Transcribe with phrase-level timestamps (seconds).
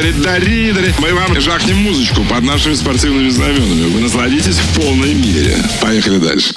[0.00, 0.94] дари, дари, дари.
[0.98, 3.92] Мы вам жахнем музычку под нашими спортивными знаменами.
[3.92, 5.56] Вы насладитесь в полной мере.
[5.80, 6.54] Поехали дальше.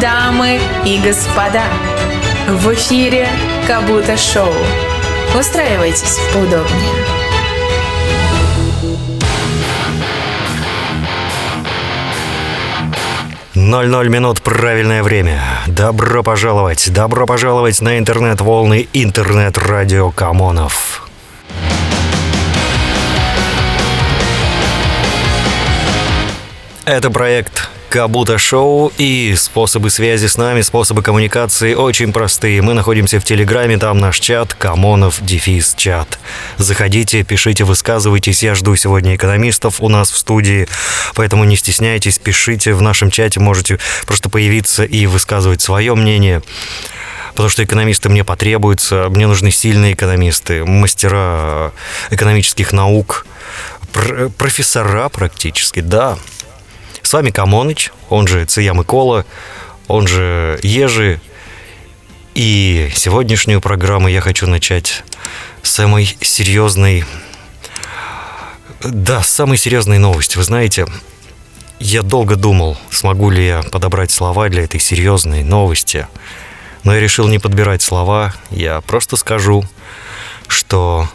[0.00, 1.64] Дамы и господа,
[2.48, 3.28] в эфире
[3.66, 4.54] Кабута Шоу.
[5.36, 7.05] Устраивайтесь поудобнее.
[13.56, 15.40] 00 минут правильное время.
[15.66, 21.08] Добро пожаловать, добро пожаловать на интернет-волны интернет-радио Камонов.
[26.84, 32.60] Это проект Кабута Шоу и способы связи с нами, способы коммуникации очень простые.
[32.60, 36.18] Мы находимся в Телеграме, там наш чат, Камонов, дефис, чат.
[36.58, 38.42] Заходите, пишите, высказывайтесь.
[38.42, 40.66] Я жду сегодня экономистов у нас в студии,
[41.14, 46.42] поэтому не стесняйтесь, пишите в нашем чате, можете просто появиться и высказывать свое мнение
[47.32, 51.72] потому что экономисты мне потребуются, мне нужны сильные экономисты, мастера
[52.08, 53.26] экономических наук,
[54.38, 56.16] профессора практически, да,
[57.16, 59.24] с вами Камоныч, он же Ция Микола,
[59.88, 61.18] он же Ежи.
[62.34, 65.02] И сегодняшнюю программу я хочу начать
[65.62, 67.06] с самой серьезной...
[68.82, 70.36] Да, с самой серьезной новости.
[70.36, 70.86] Вы знаете,
[71.80, 76.08] я долго думал, смогу ли я подобрать слова для этой серьезной новости.
[76.84, 78.34] Но я решил не подбирать слова.
[78.50, 79.64] Я просто скажу,
[80.48, 81.08] что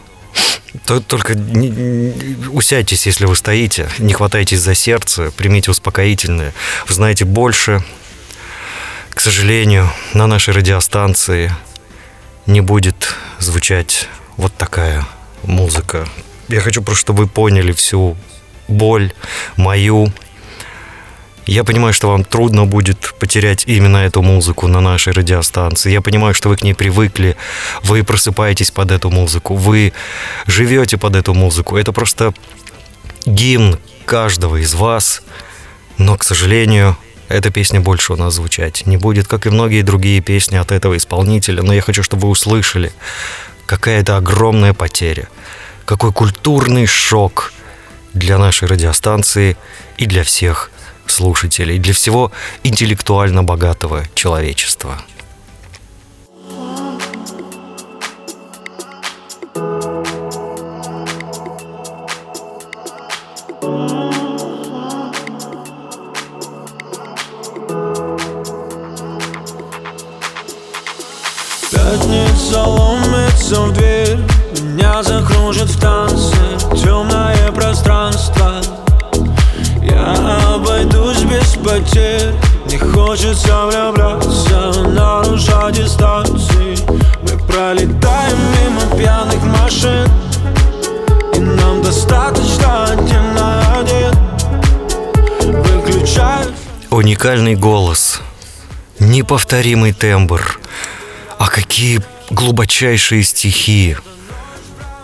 [1.06, 6.52] только не, не, усядьтесь, если вы стоите, не хватайтесь за сердце, примите успокоительное.
[6.88, 7.84] Вы знаете, больше,
[9.10, 11.54] к сожалению, на нашей радиостанции
[12.46, 15.06] не будет звучать вот такая
[15.42, 16.08] музыка.
[16.48, 18.16] Я хочу просто, чтобы вы поняли всю
[18.68, 19.12] боль
[19.56, 20.12] мою,
[21.46, 25.90] я понимаю, что вам трудно будет потерять именно эту музыку на нашей радиостанции.
[25.90, 27.36] Я понимаю, что вы к ней привыкли,
[27.82, 29.92] вы просыпаетесь под эту музыку, вы
[30.46, 31.76] живете под эту музыку.
[31.76, 32.32] Это просто
[33.26, 35.22] гимн каждого из вас.
[35.98, 36.96] Но, к сожалению,
[37.28, 40.96] эта песня больше у нас звучать не будет, как и многие другие песни от этого
[40.96, 41.62] исполнителя.
[41.62, 42.92] Но я хочу, чтобы вы услышали,
[43.66, 45.28] какая это огромная потеря,
[45.86, 47.52] какой культурный шок
[48.14, 49.56] для нашей радиостанции
[49.96, 50.70] и для всех
[51.12, 52.32] слушателей, для всего
[52.64, 55.02] интеллектуально богатого человечества.
[71.70, 74.18] Пятница ломится в дверь
[74.62, 76.11] Меня закружит в танце
[81.92, 82.32] потерь
[82.66, 86.76] Не хочется влюбляться, нарушать дистанции
[87.22, 90.08] Мы пролетаем мимо пьяных машин.
[91.34, 94.12] И нам достаточно один на один.
[95.62, 96.52] Выключаю
[96.90, 98.20] Уникальный голос,
[98.98, 100.60] неповторимый тембр.
[101.38, 102.00] А какие
[102.30, 103.96] глубочайшие стихи.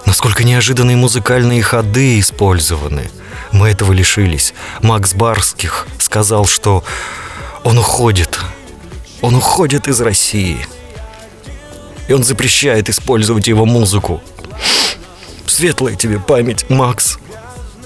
[0.07, 3.11] Насколько неожиданные музыкальные ходы использованы–
[3.53, 4.55] мы этого лишились.
[4.83, 6.85] Макс Барских сказал, что
[7.65, 8.39] он уходит.
[9.21, 10.59] Он уходит из России.
[12.09, 14.23] И он запрещает использовать его музыку.
[15.47, 17.19] Светлая тебе память, Макс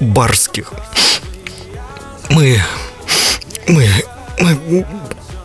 [0.00, 0.72] Барских.
[2.28, 2.60] Мы...
[3.66, 3.88] Мы...
[4.38, 4.86] Мы...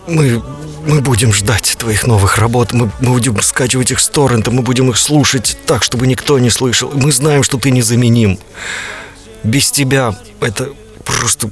[0.07, 0.43] Мы...
[0.87, 4.89] Мы будем ждать твоих новых работ, мы, мы будем скачивать их с торрента, мы будем
[4.89, 6.89] их слушать так, чтобы никто не слышал.
[6.93, 8.39] Мы знаем, что ты незаменим.
[9.43, 10.69] Без тебя это
[11.03, 11.49] просто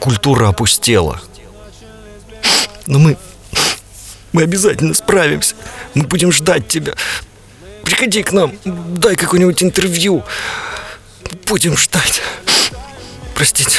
[0.00, 1.20] культура опустела.
[2.86, 3.16] Но мы...
[4.32, 5.54] Мы обязательно справимся.
[5.94, 6.94] Мы будем ждать тебя.
[7.84, 10.24] Приходи к нам, дай какое-нибудь интервью.
[11.46, 12.22] Будем ждать.
[13.34, 13.76] Простите.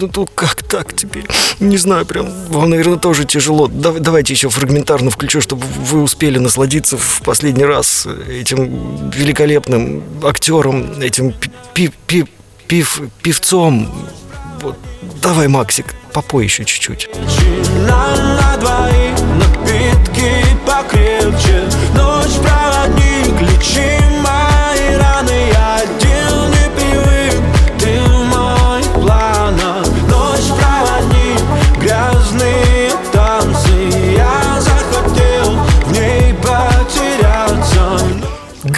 [0.00, 1.26] Ну, ну как так теперь?
[1.60, 3.68] Не знаю, прям вам, наверное, тоже тяжело.
[3.68, 11.34] Давайте еще фрагментарно включу, чтобы вы успели насладиться в последний раз этим великолепным актером, этим
[11.74, 12.24] пи пи
[12.66, 13.88] пив певцом.
[14.60, 14.76] Вот.
[15.22, 17.08] Давай, Максик, попой еще чуть-чуть.
[21.94, 24.05] Ночь проводник, лечи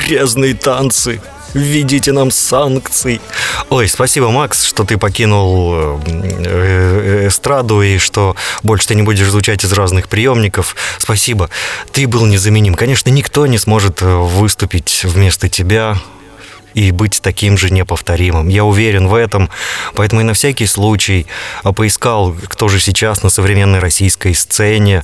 [0.09, 1.21] Грязные танцы
[1.53, 3.21] введите нам санкций.
[3.69, 5.99] Ой, спасибо, Макс, что ты покинул э,
[6.47, 10.77] э, эстраду и что больше ты не будешь звучать из разных приемников.
[10.99, 11.51] Спасибо.
[11.93, 12.75] Ты был незаменим.
[12.75, 15.99] Конечно, никто не сможет выступить вместо тебя
[16.73, 18.49] и быть таким же неповторимым.
[18.49, 19.51] Я уверен в этом,
[19.95, 21.27] поэтому и на всякий случай
[21.75, 25.03] поискал, кто же сейчас на современной российской сцене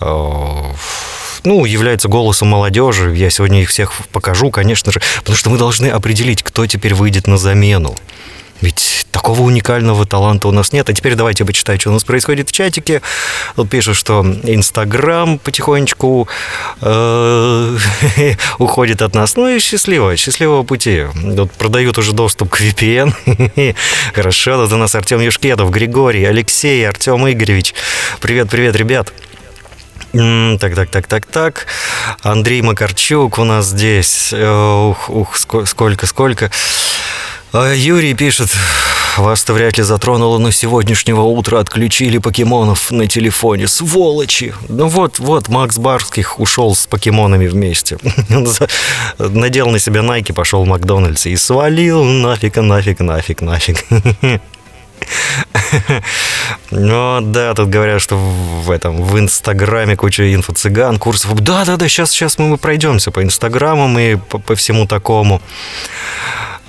[0.00, 0.62] э,
[1.46, 3.14] ну, является голосом молодежи.
[3.14, 7.26] Я сегодня их всех покажу, конечно же, потому что мы должны определить, кто теперь выйдет
[7.26, 7.96] на замену.
[8.62, 10.88] Ведь такого уникального таланта у нас нет.
[10.88, 13.02] А теперь давайте почитаю, что у нас происходит в чатике.
[13.54, 16.26] Тут пишут, что Инстаграм потихонечку
[16.80, 17.76] э,
[18.58, 19.36] уходит от нас.
[19.36, 21.04] Ну и счастливо, счастливого пути.
[21.36, 23.76] Тут продают уже доступ к VPN.
[24.14, 27.74] Хорошо, тут у нас Артем Юшкетов, Григорий, Алексей, Артем Игоревич.
[28.20, 29.12] Привет, привет, ребят.
[30.58, 31.66] Так, так, так, так, так.
[32.22, 34.30] Андрей Макарчук у нас здесь.
[34.32, 36.50] Э, ух, ух, сколько, сколько.
[37.52, 38.48] А Юрий пишет,
[39.16, 43.68] вас-то вряд ли затронуло, но сегодняшнего утра отключили покемонов на телефоне.
[43.68, 44.54] Сволочи!
[44.68, 47.98] Ну вот, вот, Макс Барских ушел с покемонами вместе.
[49.18, 53.84] надел на себя Найки, пошел в Макдональдс и свалил нафиг, нафиг, нафиг, нафиг.
[56.70, 61.34] Ну да, тут говорят, что в этом в Инстаграме куча инфо-цыган, курсов.
[61.34, 65.40] Да-да-да, сейчас, сейчас мы пройдемся по Инстаграмам и по, по всему такому.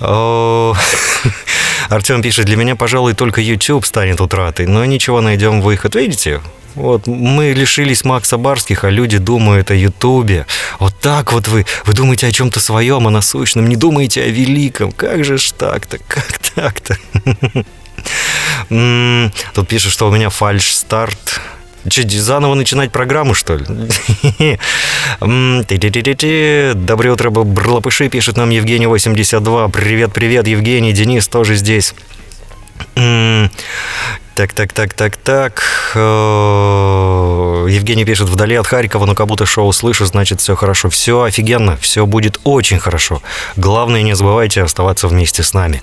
[1.88, 5.96] Артем пишет, для меня, пожалуй, только YouTube станет утратой, но ничего, найдем выход.
[5.96, 6.40] Видите,
[6.74, 10.46] вот мы лишились Макса Барских, а люди думают о Ютубе.
[10.78, 14.92] Вот так вот вы, вы думаете о чем-то своем, о насущном, не думаете о великом.
[14.92, 16.96] Как же ж так-то, как так-то?
[18.68, 21.40] Тут пишет, что у меня фальш-старт.
[21.88, 23.64] Че, заново начинать программу, что ли?
[26.74, 29.70] Доброе утро, брлапыши, пишет нам Евгений82.
[29.70, 31.94] Привет, привет, Евгений, Денис тоже здесь.
[34.38, 35.62] Так, так, так, так, так.
[35.96, 40.88] Э, Евгений пишет, вдали от Харькова, но как будто шоу слышу, значит, все хорошо.
[40.90, 43.20] Все офигенно, все будет очень хорошо.
[43.56, 45.82] Главное, не забывайте оставаться вместе с нами.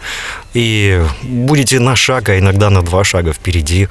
[0.53, 3.89] И будете на шаг, а иногда на два шага впереди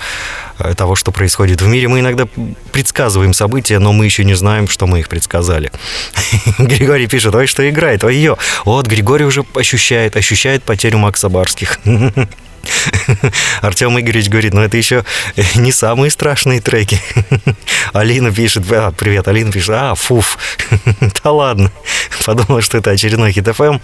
[0.58, 1.88] э, того, что происходит в мире.
[1.88, 2.26] Мы иногда
[2.72, 5.72] предсказываем события, но мы еще не знаем, что мы их предсказали.
[6.58, 8.38] Григорий пишет, ой, что играет, ой, ее.
[8.64, 11.80] Вот, Григорий уже ощущает, ощущает потерю Макса Барских.
[13.62, 15.04] Артем Игоревич говорит, ну это еще
[15.54, 17.00] не самые страшные треки.
[17.92, 20.38] Алина пишет, а, привет, Алина пишет, а, фуф,
[21.24, 21.70] да ладно.
[22.24, 23.74] Подумал, что это очередной хит FM.
[23.74, 23.80] Эм.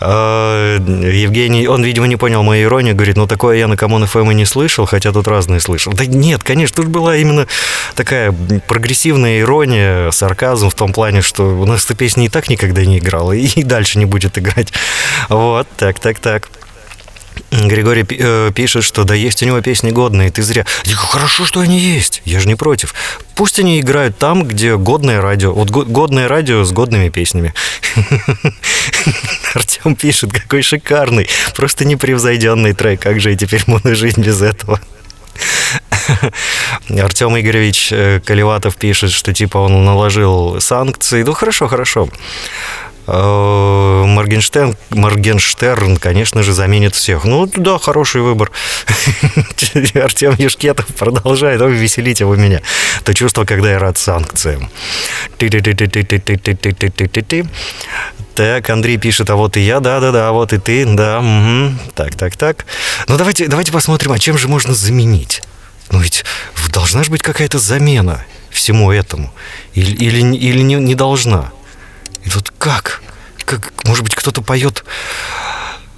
[0.00, 4.22] А, Евгений, он, видимо, не понял мою иронию, говорит, ну такое я на Камон FM
[4.22, 5.92] эм и не слышал, хотя тут разные слышал.
[5.92, 7.46] Да нет, конечно, тут была именно
[7.94, 8.34] такая
[8.66, 12.98] прогрессивная ирония, сарказм в том плане, что у нас эта песня и так никогда не
[12.98, 14.72] играла, и дальше не будет играть.
[15.28, 16.48] Вот, так, так, так.
[17.50, 20.64] Григорий э, пишет, что да есть у него песни годные, ты зря.
[20.84, 22.94] Я говорю, хорошо, что они есть, я же не против.
[23.34, 25.52] Пусть они играют там, где годное радио.
[25.52, 27.54] Вот годное радио с годными песнями.
[29.54, 34.80] Артем пишет, какой шикарный, просто непревзойденный трек, как же я теперь буду жить без этого.
[36.88, 41.22] Артем Игоревич э, Каливатов пишет, что типа он наложил санкции.
[41.22, 42.08] Ну хорошо, хорошо.
[43.12, 47.24] Э, Моргенштерн, Моргенштерн, конечно же, заменит всех.
[47.24, 48.52] Ну, да, хороший выбор.
[49.94, 51.60] Артем Юшкетов продолжает.
[51.60, 52.62] Ой, веселите вы меня.
[53.02, 54.70] То чувство, когда я рад санкциям.
[58.36, 61.74] Так, Андрей пишет, а вот и я, да-да-да, а вот и ты, да, угу.
[61.96, 62.64] так, так, так.
[63.08, 65.42] Ну, давайте, давайте посмотрим, а чем же можно заменить?
[65.90, 66.24] Ну, ведь
[66.72, 69.32] должна же быть какая-то замена всему этому.
[69.74, 71.50] Или, или, или не, не должна?
[72.24, 73.02] И тут как?
[73.50, 74.84] Как может быть, кто-то поет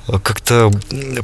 [0.08, 0.70] э, как-то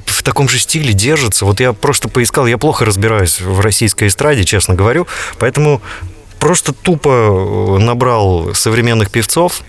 [0.07, 1.45] в таком же стиле держится.
[1.45, 5.07] Вот я просто поискал, я плохо разбираюсь в российской эстраде, честно говорю,
[5.39, 5.81] поэтому
[6.39, 9.63] просто тупо э, набрал современных певцов,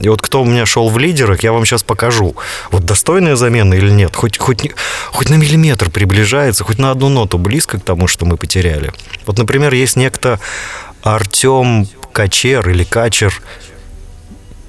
[0.00, 2.36] и вот кто у меня шел в лидерах, я вам сейчас покажу.
[2.70, 4.14] Вот достойная замена или нет.
[4.14, 4.70] Хоть, хоть,
[5.10, 8.92] хоть на миллиметр приближается, хоть на одну ноту близко к тому, что мы потеряли.
[9.26, 10.38] Вот, например, есть некто
[11.02, 13.40] Артем Качер или Качер,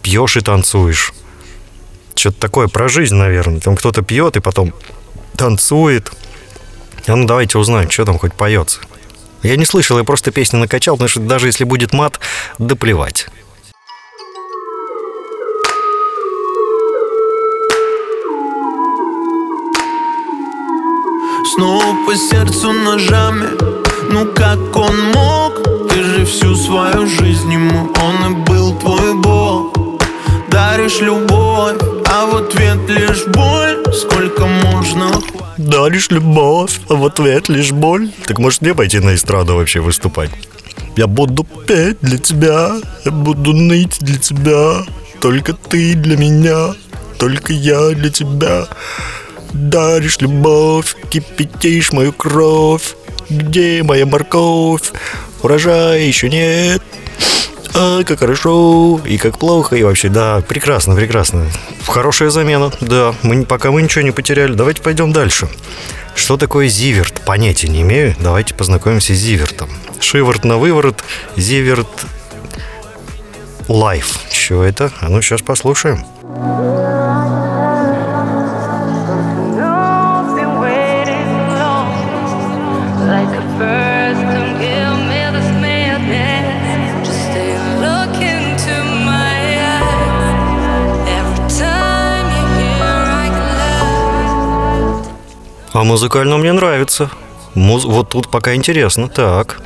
[0.02, 1.14] пьешь и танцуешь.
[2.16, 3.60] Что-то такое про жизнь, наверное.
[3.60, 4.74] Там кто-то пьет и потом
[5.38, 6.12] танцует.
[7.08, 8.80] А ну давайте узнаем, что там хоть поется.
[9.42, 12.20] Я не слышал, я просто песню накачал, потому что даже если будет мат,
[12.58, 13.28] да плевать.
[21.56, 23.79] Снова по сердцу ножами
[24.12, 25.90] Ну как он мог?
[25.90, 29.78] Ты же всю свою жизнь ему Он и был твой бог.
[30.50, 33.78] Даришь любовь, а в ответ лишь боль.
[33.94, 35.12] Сколько можно?
[35.58, 38.10] Даришь любовь, а в ответ лишь боль.
[38.26, 40.32] Так может мне пойти на эстраду вообще выступать?
[40.96, 44.86] Я буду петь для тебя, я буду ныть для тебя.
[45.22, 46.74] Только ты для меня,
[47.20, 48.68] только я для тебя.
[49.54, 52.96] Даришь любовь, кипятишь мою кровь
[53.30, 54.92] Где моя морковь?
[55.42, 56.82] Урожая еще нет
[57.76, 61.46] а, как хорошо, и как плохо, и вообще, да, прекрасно, прекрасно.
[61.88, 64.54] Хорошая замена, да, мы, пока мы ничего не потеряли.
[64.54, 65.48] Давайте пойдем дальше.
[66.16, 67.22] Что такое зиверт?
[67.26, 68.16] Понятия не имею.
[68.20, 69.70] Давайте познакомимся с зивертом.
[70.00, 71.04] Шиворот на выворот,
[71.38, 71.88] зиверт
[73.68, 74.20] лайф.
[74.32, 74.92] Что это?
[75.00, 76.04] А ну, сейчас послушаем.
[95.80, 97.10] А музыкально мне нравится.
[97.54, 97.86] Муз...
[97.86, 99.08] Вот тут пока интересно.
[99.08, 99.62] Так.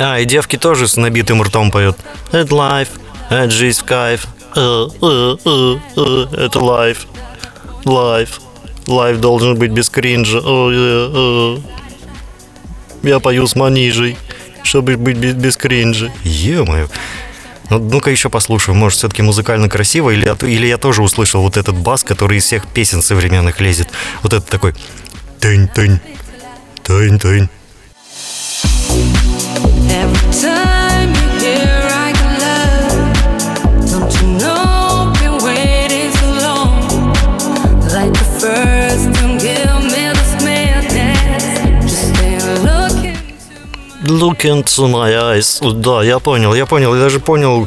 [0.00, 1.96] А, и девки тоже с набитым ртом поют.
[2.30, 2.90] Это life,
[3.30, 4.28] это жизнь кайф.
[4.54, 7.08] Э, э, э, это life,
[7.84, 8.40] life.
[8.86, 10.38] Life должен быть без кринжа.
[13.02, 14.16] Я пою с манижей
[14.62, 16.12] чтобы быть без, без кринжа.
[16.24, 16.88] Е-мое.
[17.70, 21.76] Ну, ну-ка еще послушаем, может, все-таки музыкально красиво, или, или я тоже услышал вот этот
[21.76, 23.88] бас, который из всех песен современных лезет.
[24.22, 24.74] Вот этот такой
[25.40, 26.00] тынь-тынь,
[26.84, 27.48] тынь-тынь.
[29.88, 30.51] Every time
[44.12, 45.60] Look into my eyes.
[45.72, 46.94] Да, я понял, я понял.
[46.94, 47.66] Я даже понял,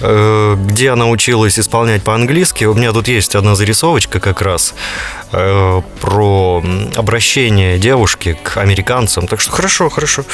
[0.00, 2.64] э, где она училась исполнять по-английски.
[2.64, 4.74] У меня тут есть одна зарисовочка как раз
[5.30, 6.64] э, про
[6.96, 9.28] обращение девушки к американцам.
[9.28, 10.24] Так что хорошо, хорошо.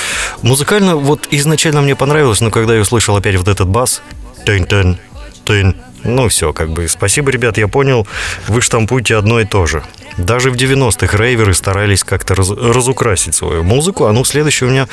[0.41, 4.01] Музыкально вот изначально мне понравилось, но когда я услышал опять вот этот бас,
[4.47, 4.97] тын-тын,
[5.45, 8.07] тын, ну все, как бы, спасибо, ребят, я понял,
[8.49, 9.83] вы штампуете одно и то же.
[10.21, 14.05] Даже в 90-х рейверы старались как-то раз, разукрасить свою музыку.
[14.05, 14.87] А ну, следующий у меня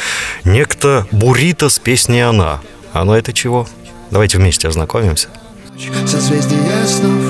[0.45, 2.61] некто Бурита с песней «Она».
[2.93, 3.67] «Она» это чего?
[4.09, 5.27] Давайте вместе ознакомимся.
[6.07, 7.21] Созвездие снов,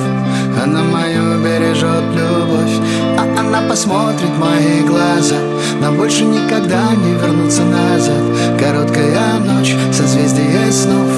[0.64, 2.80] она мою бережет любовь,
[3.18, 5.36] а она посмотрит мои глаза,
[5.82, 8.22] нам больше никогда не вернуться назад.
[8.58, 11.10] Короткая ночь, созвездие снов,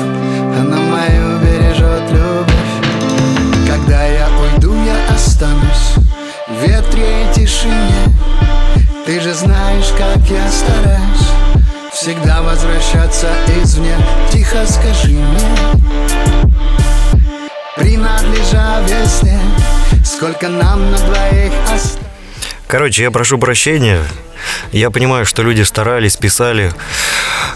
[0.58, 2.54] она мою бережет любовь.
[3.68, 6.09] Когда я уйду, я останусь
[6.50, 8.10] ветре и тишине.
[9.06, 11.30] Ты же знаешь, как я стараюсь
[11.92, 13.28] Всегда возвращаться
[13.60, 13.96] извне.
[14.32, 15.50] Тихо скажи мне
[17.76, 19.40] Принадлежа весне
[20.06, 22.09] Сколько нам на двоих осталось
[22.70, 24.04] Короче, я прошу прощения.
[24.72, 26.72] Я понимаю, что люди старались, писали.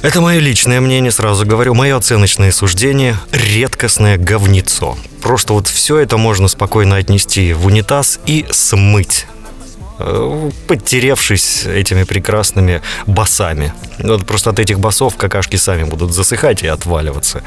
[0.01, 1.75] Это мое личное мнение, сразу говорю.
[1.75, 4.97] Мое оценочное суждение– редкостное говнецо.
[5.21, 9.27] Просто вот все это можно спокойно отнести в унитаз и смыть
[10.67, 13.73] подтеревшись этими прекрасными басами.
[13.99, 17.43] Вот просто от этих басов какашки сами будут засыхать и отваливаться.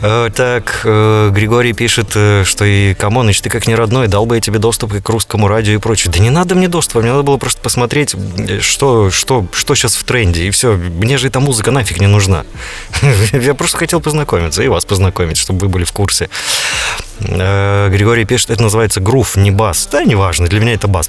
[0.00, 4.40] Э, так, э, Григорий пишет, что и Камоныч, ты как не родной, дал бы я
[4.40, 6.12] тебе доступ к русскому радио и прочее.
[6.12, 8.14] Да не надо мне доступа, мне надо было просто посмотреть,
[8.60, 10.74] что, что, что сейчас в тренде, и все.
[10.74, 12.44] Мне же эта музыка нафиг не нужна.
[13.32, 16.28] Я просто хотел познакомиться и вас познакомить, чтобы вы были в курсе.
[17.20, 19.88] Э, Григорий пишет, это называется грув, не бас.
[19.90, 21.08] Да, неважно, для меня это бас.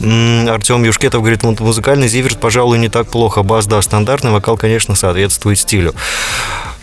[0.00, 3.42] Артем Юшкетов говорит, музыкальный зиверт, пожалуй, не так плохо.
[3.42, 5.94] Бас, да, стандартный, вокал, конечно, соответствует стилю.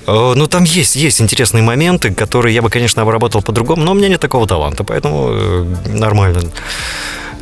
[0.08, 3.96] Э, ну, там есть, есть интересные моменты, которые я бы, конечно, обработал по-другому, но у
[3.96, 6.42] меня нет такого таланта, поэтому э, нормально.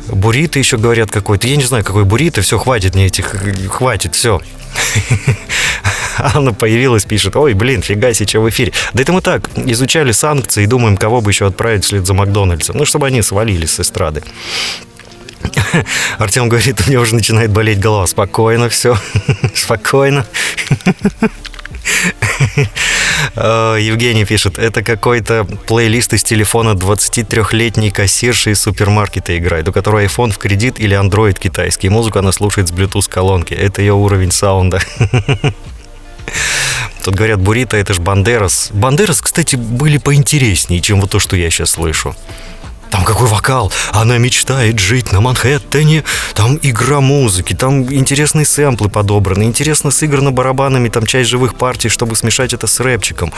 [0.08, 1.46] Буриты еще говорят какой-то.
[1.46, 2.40] Я не знаю, какой буриты.
[2.40, 3.34] Все, хватит мне этих...
[3.70, 4.40] Хватит, все.
[6.18, 8.72] Анна появилась, пишет, ой, блин, фига себе, в эфире.
[8.94, 12.76] Да это мы так, изучали санкции и думаем, кого бы еще отправить вслед за Макдональдсом.
[12.76, 14.22] Ну, чтобы они свалились с эстрады.
[16.18, 18.06] Артем говорит, у меня уже начинает болеть голова.
[18.06, 18.96] Спокойно все,
[19.54, 20.26] спокойно.
[23.34, 30.06] Э, Евгений пишет, это какой-то плейлист из телефона 23-летней кассирши из супермаркета играет, у которой
[30.06, 31.88] iPhone в кредит или Android китайский.
[31.88, 33.54] Музыку она слушает с Bluetooth колонки.
[33.54, 34.80] Это ее уровень саунда.
[37.04, 38.70] Тут говорят, Бурита это ж Бандерас.
[38.72, 42.16] Бандерас, кстати, были поинтереснее, чем вот то, что я сейчас слышу.
[42.90, 43.72] Там какой вокал.
[43.92, 46.04] Она мечтает жить на Манхэттене.
[46.34, 49.44] Там игра музыки, там интересные сэмплы подобраны.
[49.44, 53.32] Интересно сыграно барабанами, там часть живых партий, чтобы смешать это с рэпчиком.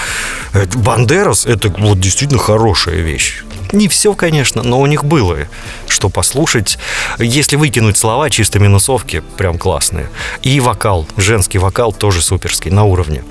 [0.52, 3.42] Это, Бандерас— это вот действительно хорошая вещь.
[3.72, 5.36] Не все, конечно, но у них было
[5.88, 6.78] что послушать.
[7.18, 10.08] Если выкинуть слова, чисто минусовки, прям классные.
[10.42, 13.24] И вокал, женский вокал тоже суперский, на уровне.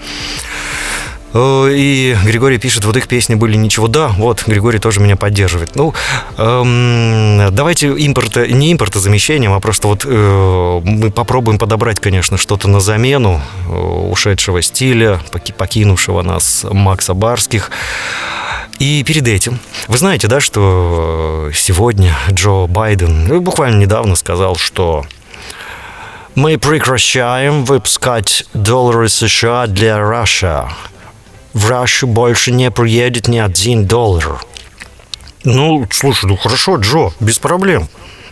[1.34, 3.88] Э, И Григорий пишет, вот их песни были ничего.
[3.88, 5.76] Да, вот, Григорий тоже меня поддерживает.
[5.76, 5.94] Ну,
[6.38, 12.80] эм, давайте импорта, не импортозамещением, а просто вот э, мы попробуем подобрать, конечно, что-то на
[12.80, 17.72] замену э, ушедшего стиля, поки- покинувшего нас Макса Барских.
[18.80, 25.04] И перед этим, вы знаете, да, что сегодня Джо Байден ну, буквально недавно сказал, что
[26.36, 30.70] мы прекращаем выпускать доллары США для Russia.
[31.54, 34.40] В Рашу больше не приедет ни один доллар.
[35.44, 37.88] Ну, слушай, ну хорошо, Джо, без проблем.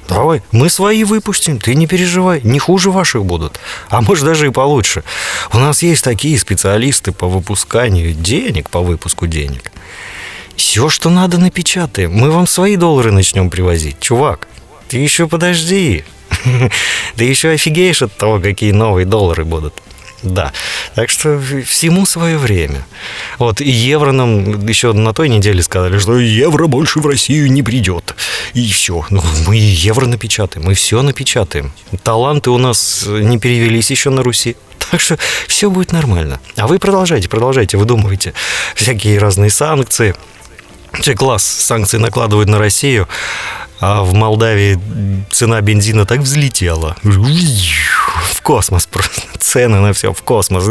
[0.08, 4.52] Давай, мы свои выпустим, ты не переживай, не хуже ваших будут, а может даже и
[4.52, 5.04] получше.
[5.52, 9.72] У нас есть такие специалисты по выпусканию денег, по выпуску денег.
[10.56, 12.14] Все, что надо, напечатаем.
[12.14, 14.00] Мы вам свои доллары начнем привозить.
[14.00, 14.48] Чувак,
[14.88, 16.06] ты еще подожди.
[17.16, 19.74] Ты еще офигеешь от того, какие новые доллары будут.
[20.26, 20.52] Да,
[20.96, 22.84] так что всему свое время.
[23.38, 27.62] Вот и евро нам еще на той неделе сказали, что евро больше в Россию не
[27.62, 28.16] придет.
[28.54, 29.06] И все.
[29.12, 31.72] Ну, мы евро напечатаем, мы все напечатаем.
[32.04, 34.58] Таланты у нас не перевелись еще на Руси.
[34.92, 35.18] Так что
[35.48, 36.40] все будет нормально.
[36.58, 38.34] А вы продолжайте, продолжайте, выдумывайте
[38.76, 40.16] всякие разные санкции.
[40.92, 43.08] Вообще класс, санкции накладывают на Россию,
[43.80, 44.80] а в Молдавии
[45.32, 46.96] цена бензина так взлетела.
[48.32, 49.22] В космос просто.
[49.40, 50.66] Цены на все в космос.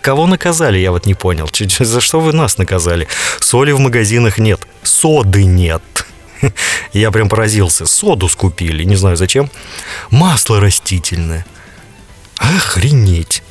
[0.00, 1.48] Кого наказали, я вот не понял.
[1.80, 3.08] За что вы нас наказали?
[3.40, 4.60] Соли в магазинах нет.
[4.82, 5.82] Соды нет.
[6.92, 7.86] Я прям поразился.
[7.86, 9.50] Соду скупили, не знаю зачем.
[10.10, 11.44] Масло растительное.
[12.36, 13.42] Охренеть.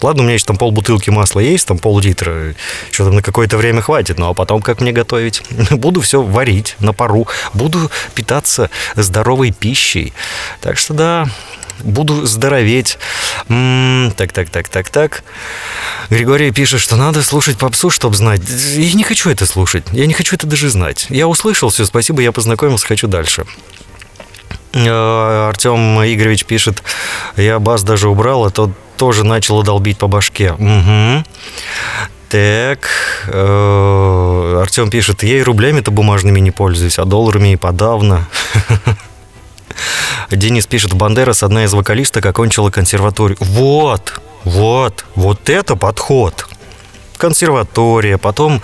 [0.00, 2.54] Ладно, у меня еще там полбутылки масла есть, там пол-литра,
[2.90, 5.42] что там на какое-то время хватит, ну а потом как мне готовить?
[5.70, 10.12] Буду все варить на пару, буду питаться здоровой пищей.
[10.60, 11.28] Так что да,
[11.80, 12.98] буду здороветь.
[13.48, 15.24] М, Так, так, так, так, так.
[16.10, 18.40] Григорий пишет, что надо слушать попсу, чтобы знать.
[18.76, 21.06] Я не хочу это слушать, я не хочу это даже знать.
[21.08, 23.44] Я услышал все, спасибо, я познакомился, хочу дальше.
[24.74, 26.82] Э, Артем Игоревич пишет,
[27.36, 30.52] я бас даже убрал, а то тоже начало долбить по башке.
[30.52, 31.24] Угу.
[32.28, 32.90] Так,
[33.28, 38.28] э, Артем пишет, я и рублями-то бумажными не пользуюсь, а долларами и подавно.
[40.30, 43.38] Денис пишет, Бандерас, одна из вокалисток, окончила консерваторию.
[43.40, 46.46] Вот, вот, вот это подход
[47.16, 48.62] консерватория, потом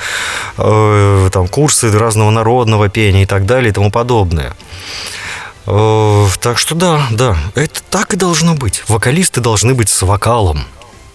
[0.58, 4.54] э, там курсы разного народного пения и так далее и тому подобное.
[5.66, 8.82] Э, так что да, да, это так и должно быть.
[8.88, 10.66] Вокалисты должны быть с вокалом,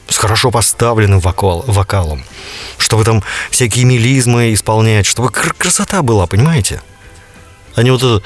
[0.07, 2.23] с хорошо поставленным вокал, вокалом,
[2.77, 6.81] чтобы там всякие мелизмы исполнять, чтобы кр- красота была, понимаете?
[7.75, 8.23] А не вот это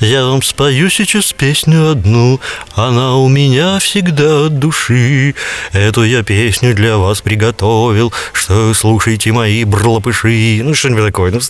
[0.00, 2.40] «Я вам спою сейчас песню одну,
[2.74, 5.36] она у меня всегда от души.
[5.72, 10.60] Эту я песню для вас приготовил, что слушайте мои брлопыши».
[10.62, 11.30] Ну, что-нибудь такое.
[11.30, 11.40] Ну,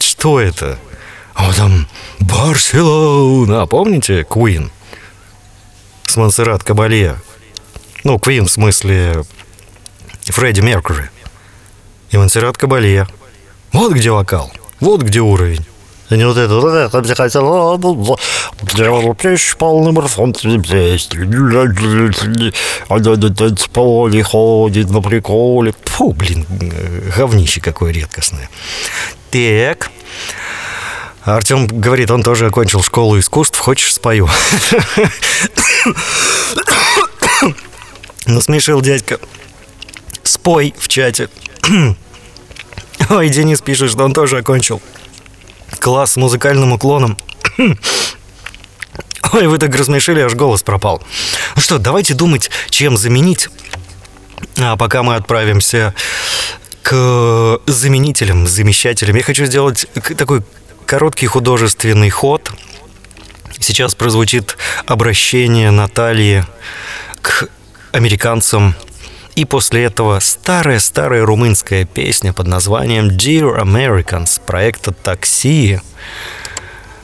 [0.00, 0.78] что это?
[1.38, 1.86] А вот там
[2.18, 4.70] Барселона, помните, Queen?
[6.04, 7.14] С Монсеррат Кабалье.
[8.02, 9.22] Ну, Queen в смысле
[10.24, 11.10] Фредди Меркьюри.
[12.10, 13.06] И Монсеррат Кабалье.
[13.70, 15.64] Вот где вокал, вот где уровень.
[16.08, 17.78] А не вот это, вот это, где хотел,
[19.14, 20.34] пишешь полный марафон,
[23.68, 25.72] поле ходит на приколе.
[25.84, 26.44] Фу, блин,
[27.16, 28.50] говнище какое редкостное.
[29.30, 29.90] Так,
[31.36, 34.28] Артем говорит, он тоже окончил школу искусств, хочешь спою.
[38.26, 39.18] Насмешил дядька.
[40.22, 41.28] Спой в чате.
[43.10, 44.82] Ой, Денис пишет, что он тоже окончил
[45.80, 47.16] класс с музыкальным уклоном.
[49.32, 51.02] Ой, вы так рассмешили, аж голос пропал.
[51.56, 53.48] Ну что, давайте думать, чем заменить.
[54.58, 55.94] А пока мы отправимся
[56.82, 59.86] к заменителям, замещателям, я хочу сделать
[60.16, 60.42] такой
[60.88, 62.50] короткий художественный ход.
[63.60, 66.46] Сейчас прозвучит обращение Натальи
[67.20, 67.46] к
[67.92, 68.74] американцам.
[69.34, 75.80] И после этого старая-старая румынская песня под названием Dear Americans проекта «Такси».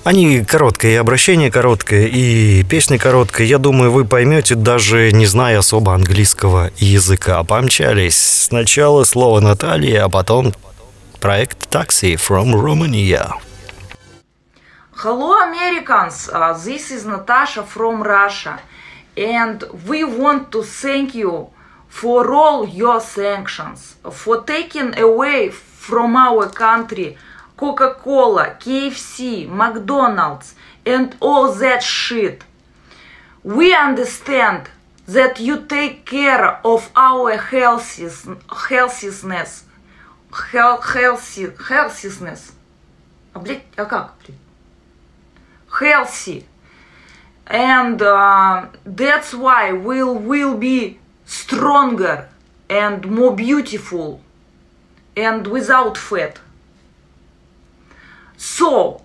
[0.02, 3.46] Они короткое, и обращение короткое, и песня короткая.
[3.46, 7.42] Я думаю, вы поймете, даже не зная особо английского языка.
[7.44, 8.16] Помчались.
[8.16, 10.54] Сначала слово Наталья, а потом
[11.20, 13.34] проект «Такси» from Romania.
[14.93, 16.29] Hello, Americans.
[16.29, 18.59] Uh, this is Natasha from Russia,
[19.15, 21.49] and we want to thank you
[21.87, 27.17] for all your sanctions, for taking away from our country
[27.55, 32.43] Coca Cola, KFC, McDonald's, and all that shit.
[33.43, 34.69] We understand
[35.07, 38.27] that you take care of our healthiness,
[38.69, 39.63] healthiness,
[40.51, 42.53] health, healthy, healthiness.
[43.33, 44.13] А, блядь, а как?
[44.19, 44.42] блядь?
[45.78, 46.46] Healthy.
[47.46, 52.28] And uh, that's why we'll, will be stronger
[52.70, 54.20] and more beautiful
[55.16, 56.38] and without fat.
[58.36, 59.02] So,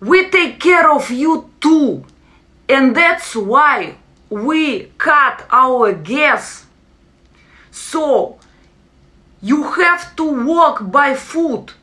[0.00, 2.04] we take care of you too.
[2.68, 3.96] And that's why
[4.28, 6.66] we cut our gas.
[7.70, 8.38] So,
[9.42, 11.74] you have to walk by foot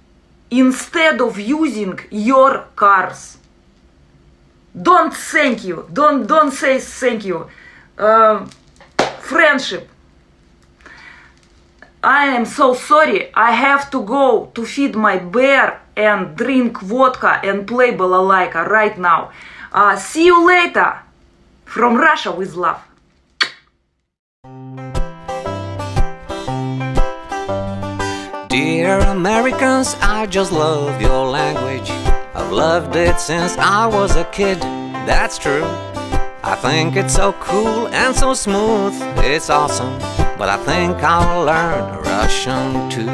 [0.50, 3.38] instead of using your cars.
[4.82, 5.88] Don't thank you.
[5.92, 7.50] Don't don't say thank you.
[7.98, 8.46] Uh,
[9.20, 9.90] friendship.
[12.04, 13.34] I am so sorry.
[13.34, 18.98] I have to go to feed my bear and drink vodka and play balalaika right
[18.98, 19.32] now.
[19.74, 21.00] Uh, see you later.
[21.66, 22.82] From Russia with love.
[28.50, 32.07] Dear Americans, I just love your language.
[32.37, 34.61] I've loved it since I was a kid,
[35.07, 35.65] that's true.
[36.45, 39.99] I think it's so cool and so smooth, it's awesome.
[40.39, 43.11] But I think I'll learn Russian too.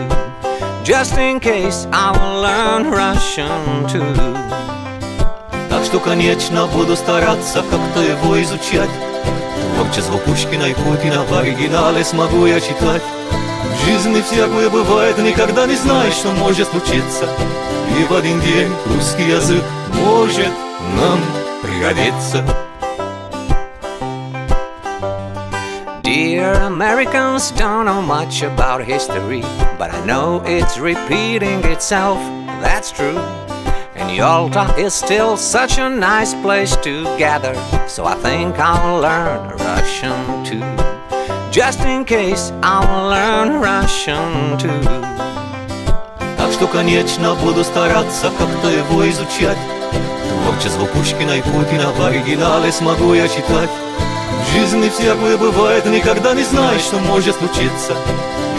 [0.85, 4.15] Just in case I will learn Russian too.
[5.69, 8.91] Так что, конечно, буду стараться как-то его изучать
[9.77, 13.03] Творчество Пушкина и Путина в оригинале смогу я читать
[13.83, 17.29] В жизни всякое бывает, никогда не знаешь, что может случиться
[17.99, 20.53] И в один день русский язык может
[20.97, 21.21] нам
[21.63, 22.45] пригодиться
[26.03, 29.43] Dear Americans, don't know much about history,
[29.79, 32.19] but I know it's repeating itself,
[32.63, 33.19] that's true.
[33.95, 37.55] And Yalta is still such a nice place to gather,
[37.87, 40.92] so I think I'll learn Russian too.
[41.54, 44.82] Just in case I'll learn Russian too.
[46.36, 49.58] Так что, конечно, буду стараться как-то его изучать
[50.42, 56.42] Творчество Пушкина и Путина в оригинале смогу я читать В жизни всякое бывает, никогда не
[56.42, 57.94] знаешь, что может случиться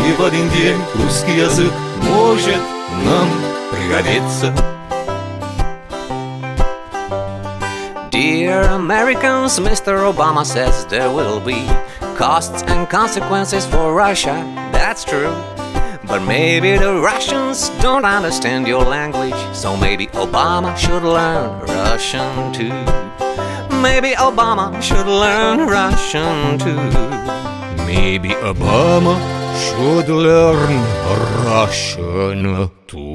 [0.06, 2.60] И в один день русский язык может
[3.04, 3.28] нам
[3.72, 4.54] пригодиться
[8.12, 10.06] Dear Americans, Mr.
[10.06, 11.66] Obama says there will be
[12.16, 14.34] costs and consequences for Russia.
[14.72, 15.34] That's true.
[16.06, 22.74] But maybe the Russians don't understand your language, so maybe Obama should learn Russian too.
[23.80, 26.76] Maybe Obama should learn Russian too.
[27.86, 29.16] Maybe Obama
[29.64, 30.70] should learn
[31.44, 33.13] Russian too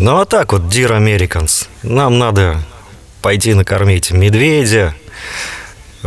[0.00, 2.62] Ну а так вот, Dear Americans, нам надо
[3.20, 4.94] пойти накормить медведя,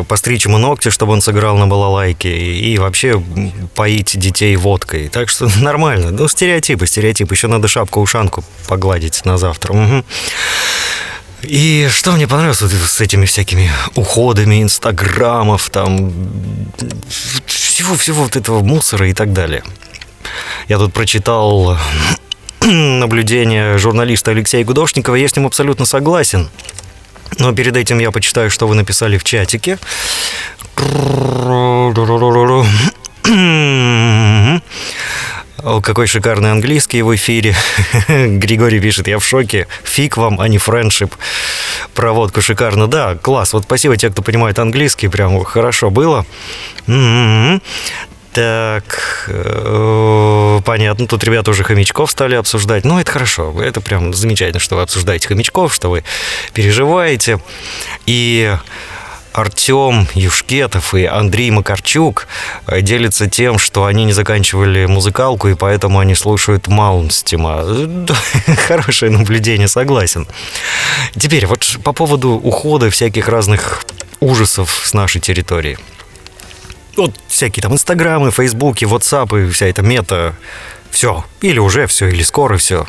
[0.08, 3.22] постричь ему ногти, чтобы он сыграл на балалайке, и вообще
[3.76, 5.10] поить детей водкой.
[5.10, 6.12] Так что нормально.
[6.12, 7.34] Ну, стереотипы, стереотипы.
[7.34, 9.74] Еще надо шапку-ушанку погладить на завтра.
[9.74, 10.06] Угу.
[11.44, 16.14] И что мне понравилось вот с этими всякими уходами инстаграмов, там,
[17.46, 19.64] всего-всего вот этого мусора и так далее.
[20.70, 21.78] Я тут прочитал
[22.66, 25.16] наблюдение журналиста Алексея Гудошникова.
[25.16, 26.50] Я с ним абсолютно согласен.
[27.40, 29.80] Но перед этим я почитаю, что вы написали в чатике.
[35.64, 37.56] О, какой шикарный английский в эфире.
[38.08, 39.68] Григорий пишет, я в шоке.
[39.84, 41.16] Фиг вам, а не френдшип.
[41.96, 42.88] Проводку шикарно.
[42.88, 43.54] Да, класс.
[43.54, 45.08] Вот спасибо те, кто понимает английский.
[45.08, 46.26] Прям хорошо было.
[48.34, 52.86] Так, э, понятно, тут ребята уже хомячков стали обсуждать.
[52.86, 56.06] Ну, это хорошо, это прям замечательно, что вы обсуждаете хомячков, что вы
[56.54, 57.42] переживаете.
[58.06, 58.56] И
[59.34, 62.28] Артем Юшкетов и Андрей Макарчук
[62.82, 67.66] делятся тем, что они не заканчивали музыкалку, и поэтому они слушают Маунстима.
[68.68, 70.26] Хорошее наблюдение, согласен.
[71.18, 73.84] Теперь вот по поводу ухода всяких разных
[74.22, 75.78] ужасов с нашей территории–
[76.98, 80.36] вот всякие там инстаграмы, фейсбуки, ватсапы, вся эта мета,
[80.90, 81.26] все.
[81.42, 82.86] Или уже все, или скоро все.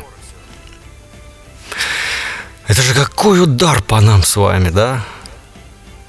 [2.67, 5.05] Это же какой удар по нам с вами, да?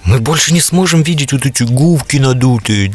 [0.04, 2.90] Мы больше не сможем видеть вот эти губки надутые,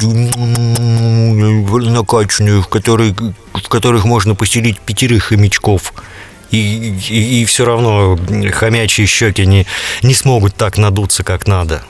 [1.90, 3.14] накачанные, в, которые,
[3.52, 5.92] в которых можно поселить пятерых хомячков.
[6.52, 8.18] И, и, и все равно
[8.52, 9.66] хомячьи щеки не,
[10.02, 11.82] не смогут так надуться, как надо.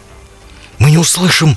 [0.80, 1.56] Мы не услышим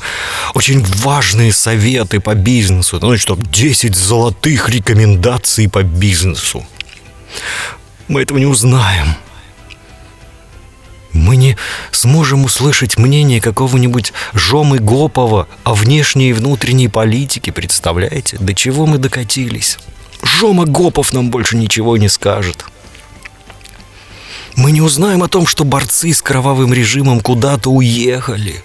[0.53, 2.99] очень важные советы по бизнесу.
[3.01, 6.63] Ну, что 10 золотых рекомендаций по бизнесу.
[8.07, 9.15] Мы этого не узнаем
[11.13, 11.57] мы не
[11.91, 18.37] сможем услышать мнение какого-нибудь Жомы Гопова о внешней и внутренней политике, представляете?
[18.39, 19.77] До чего мы докатились?
[20.21, 22.65] Жома Гопов нам больше ничего не скажет.
[24.55, 28.63] Мы не узнаем о том, что борцы с кровавым режимом куда-то уехали.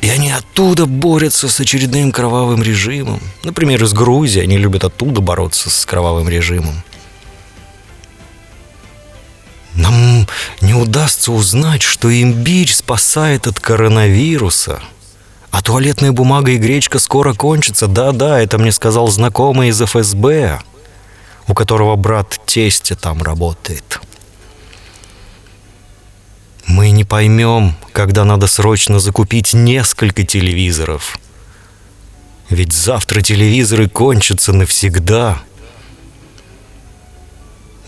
[0.00, 3.20] И они оттуда борются с очередным кровавым режимом.
[3.44, 6.82] Например, из Грузии они любят оттуда бороться с кровавым режимом.
[9.74, 10.26] Нам
[10.60, 14.82] не удастся узнать, что имбирь спасает от коронавируса.
[15.50, 17.86] А туалетная бумага и гречка скоро кончатся.
[17.86, 20.60] Да-да, это мне сказал знакомый из ФСБ,
[21.46, 24.00] у которого брат тестя там работает.
[26.70, 31.18] Мы не поймем, когда надо срочно закупить несколько телевизоров.
[32.48, 35.42] Ведь завтра телевизоры кончатся навсегда–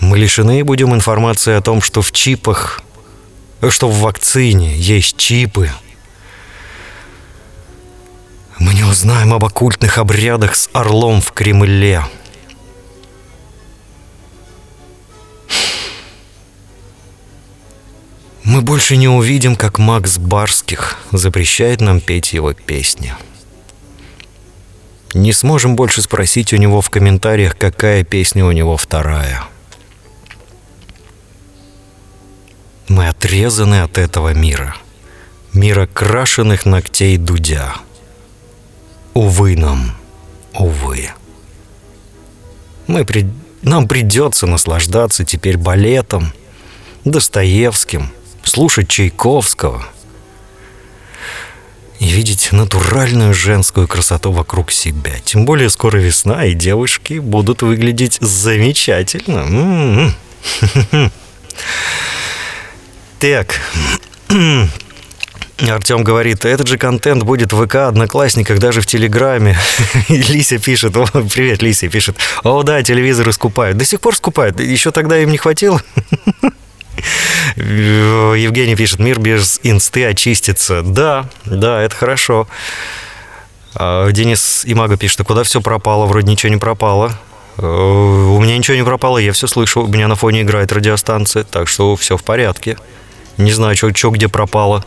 [0.03, 2.83] мы лишены будем информации о том, что в чипах,
[3.69, 5.71] что в вакцине есть чипы.
[8.59, 12.05] Мы не узнаем об оккультных обрядах с орлом в Кремле.
[18.45, 23.15] Мы больше не увидим, как Макс Барских запрещает нам петь его песни.
[25.15, 29.45] Не сможем больше спросить у него в комментариях, какая песня у него вторая–
[32.93, 34.77] Мы отрезаны от этого мира.
[35.55, 37.77] Мира крашеных ногтей Дудя.
[39.15, 39.97] Увы нам,
[40.53, 41.09] увы.
[42.87, 43.31] Мы при...
[43.63, 46.35] Нам придется наслаждаться теперь балетом,
[47.07, 48.11] Достоевским,
[48.45, 49.87] слушать Чайковского
[51.99, 55.13] и видеть натуральную женскую красоту вокруг себя.
[55.25, 59.41] Тем более скоро весна, и девушки будут выглядеть замечательно.
[59.41, 61.13] М-м-м.
[63.19, 63.61] Так.
[65.61, 69.57] Артем говорит, этот же контент будет в ВК, Одноклассниках, даже в Телеграме.
[70.09, 73.79] И Лися пишет, о, привет, Лися пишет, о, да, телевизоры скупают.
[73.79, 75.81] До сих пор скупают, еще тогда им не хватило.
[77.57, 80.83] Евгений пишет, мир без инсты очистится.
[80.83, 82.47] Да, да, это хорошо.
[83.75, 86.07] А Денис Имага пишет, а куда все пропало?
[86.07, 87.19] Вроде ничего не пропало.
[87.59, 89.83] Э, у меня ничего не пропало, я все слышу.
[89.83, 92.77] У меня на фоне играет радиостанция, так что все в порядке.
[93.39, 94.85] Не знаю, что где пропало.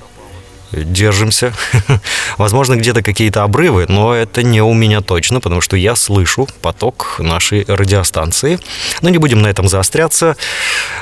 [0.71, 1.53] Держимся.
[2.37, 7.17] Возможно, где-то какие-то обрывы, но это не у меня точно, потому что я слышу поток
[7.19, 8.59] нашей радиостанции.
[9.01, 10.35] Но не будем на этом заостряться.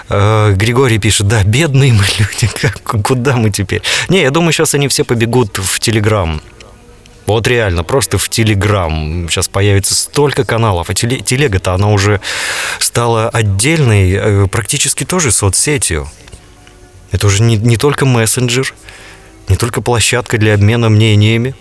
[0.10, 3.82] Э, Григорий пишет, да, бедные мы люди, как, куда мы теперь?
[4.10, 6.42] Не, я думаю, сейчас они все побегут в Телеграм.
[7.26, 10.90] Вот реально, просто в Телеграм сейчас появится столько каналов.
[10.90, 12.20] А телега-то она уже
[12.80, 16.10] стала отдельной, э, практически тоже соцсетью.
[17.12, 18.74] Это уже не, не только мессенджер,
[19.48, 21.56] не только площадка для обмена мнениями,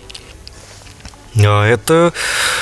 [1.35, 2.13] а это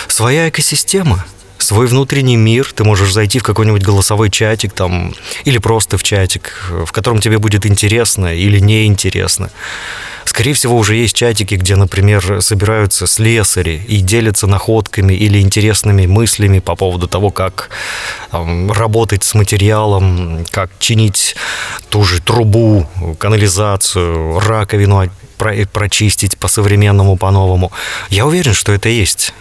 [0.08, 1.26] своя экосистема,
[1.62, 2.72] свой внутренний мир.
[2.76, 5.14] Ты можешь зайти в какой-нибудь голосовой чатик там,
[5.46, 9.52] или просто в чатик, в котором тебе будет интересно или неинтересно.
[10.26, 16.60] Скорее всего, уже есть чатики, где, например, собираются слесари и делятся находками или интересными мыслями
[16.60, 17.70] по поводу того, как
[18.30, 21.36] там, работать с материалом, как чинить
[21.90, 22.88] ту же трубу,
[23.20, 27.72] канализацию, раковину прочистить по-современному, по-новому.
[28.10, 29.34] Я уверен, что это есть.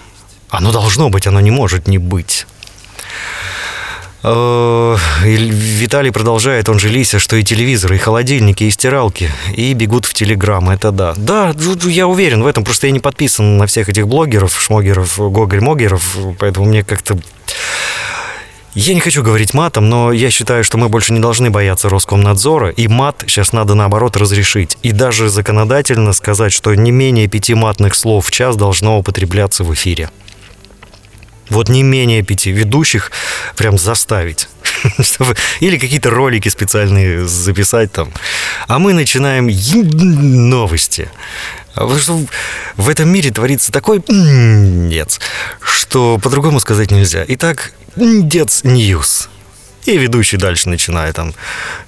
[0.50, 2.46] Оно должно быть, оно не может не быть.
[4.22, 10.04] Э, Виталий продолжает, он же Лися, что и телевизоры, и холодильники, и стиралки, и бегут
[10.04, 11.14] в Телеграм, это да.
[11.16, 11.54] Да,
[11.86, 16.66] я уверен в этом, просто я не подписан на всех этих блогеров, шмогеров, гоголь-могеров, поэтому
[16.66, 17.18] мне как-то...
[18.74, 22.70] Я не хочу говорить матом, но я считаю, что мы больше не должны бояться Роскомнадзора,
[22.70, 24.78] и мат сейчас надо наоборот разрешить.
[24.82, 29.74] И даже законодательно сказать, что не менее пяти матных слов в час должно употребляться в
[29.74, 30.10] эфире.
[31.50, 33.12] Вот не менее пяти ведущих
[33.56, 34.48] прям заставить.
[35.60, 38.10] Или какие-то ролики специальные записать там.
[38.66, 39.48] А мы начинаем
[40.48, 41.08] новости.
[41.74, 42.20] А потому что
[42.76, 45.20] в этом мире творится такой нет,
[45.60, 47.24] что по-другому сказать нельзя.
[47.28, 49.28] Итак, That's news.
[49.86, 51.34] И ведущий дальше начинает там.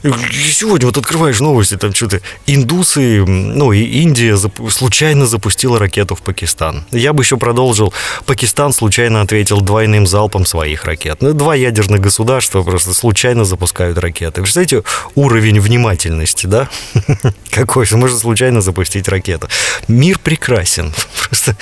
[0.03, 6.23] Сегодня вот открываешь новости, там что-то индусы, ну и Индия зап- случайно запустила ракету в
[6.23, 6.85] Пакистан.
[6.91, 7.93] Я бы еще продолжил.
[8.25, 11.19] Пакистан случайно ответил двойным залпом своих ракет.
[11.21, 14.41] Ну, два ядерных государства просто случайно запускают ракеты.
[14.41, 14.83] Вы представляете
[15.15, 16.69] уровень внимательности, да?
[17.51, 17.85] Какой?
[17.85, 19.49] Что можно случайно запустить ракету.
[19.89, 20.93] Мир прекрасен.
[21.29, 21.57] Просто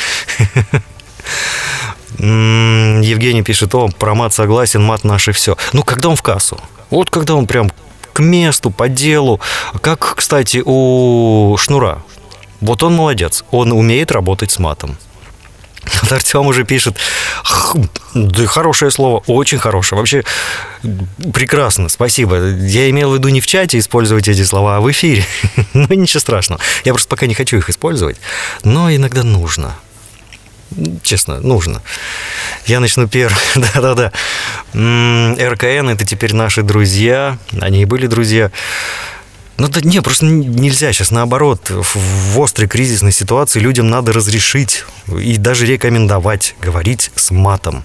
[2.21, 5.57] Евгений пишет, о, про мат согласен, мат наше все.
[5.73, 6.61] Ну, когда он в кассу?
[6.91, 7.71] Вот когда он прям
[8.13, 9.41] к месту, по делу.
[9.81, 12.03] Как, кстати, у Шнура.
[12.61, 13.45] Вот он молодец.
[13.51, 14.97] Он умеет работать с матом.
[16.03, 16.99] Вот Артем уже пишет,
[17.43, 17.79] «Х,
[18.15, 19.99] да хорошее слово, очень хорошее.
[19.99, 20.25] Вообще
[21.33, 22.37] прекрасно, спасибо.
[22.37, 25.25] Я имел в виду не в чате использовать эти слова, а в эфире.
[25.73, 26.61] Ну, ничего страшного.
[26.85, 28.19] Я просто пока не хочу их использовать,
[28.63, 29.75] но иногда нужно.
[31.03, 31.83] Честно, нужно.
[32.67, 33.39] Я начну первым.
[33.75, 34.13] Да-да-да.
[34.73, 37.39] РКН– это теперь наши друзья.
[37.61, 38.51] Они и были друзья.
[39.59, 41.69] Ну да не, просто нельзя сейчас наоборот.
[41.69, 47.85] В острой кризисной ситуации людям надо разрешить и даже рекомендовать говорить с матом.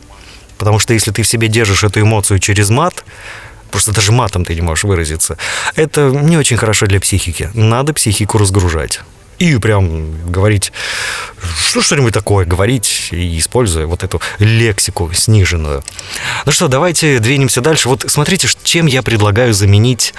[0.58, 3.04] Потому что если ты в себе держишь эту эмоцию через мат,
[3.72, 5.38] просто даже матом ты не можешь выразиться,
[5.76, 7.50] это не очень хорошо для психики.
[7.54, 9.02] Надо психику разгружать.
[9.40, 10.72] И прям говорить,
[11.58, 15.84] что что-нибудь такое говорить, и используя вот эту лексику сниженную.
[16.46, 17.90] Ну что, давайте двинемся дальше.
[17.90, 20.14] Вот смотрите, чем я предлагаю заменить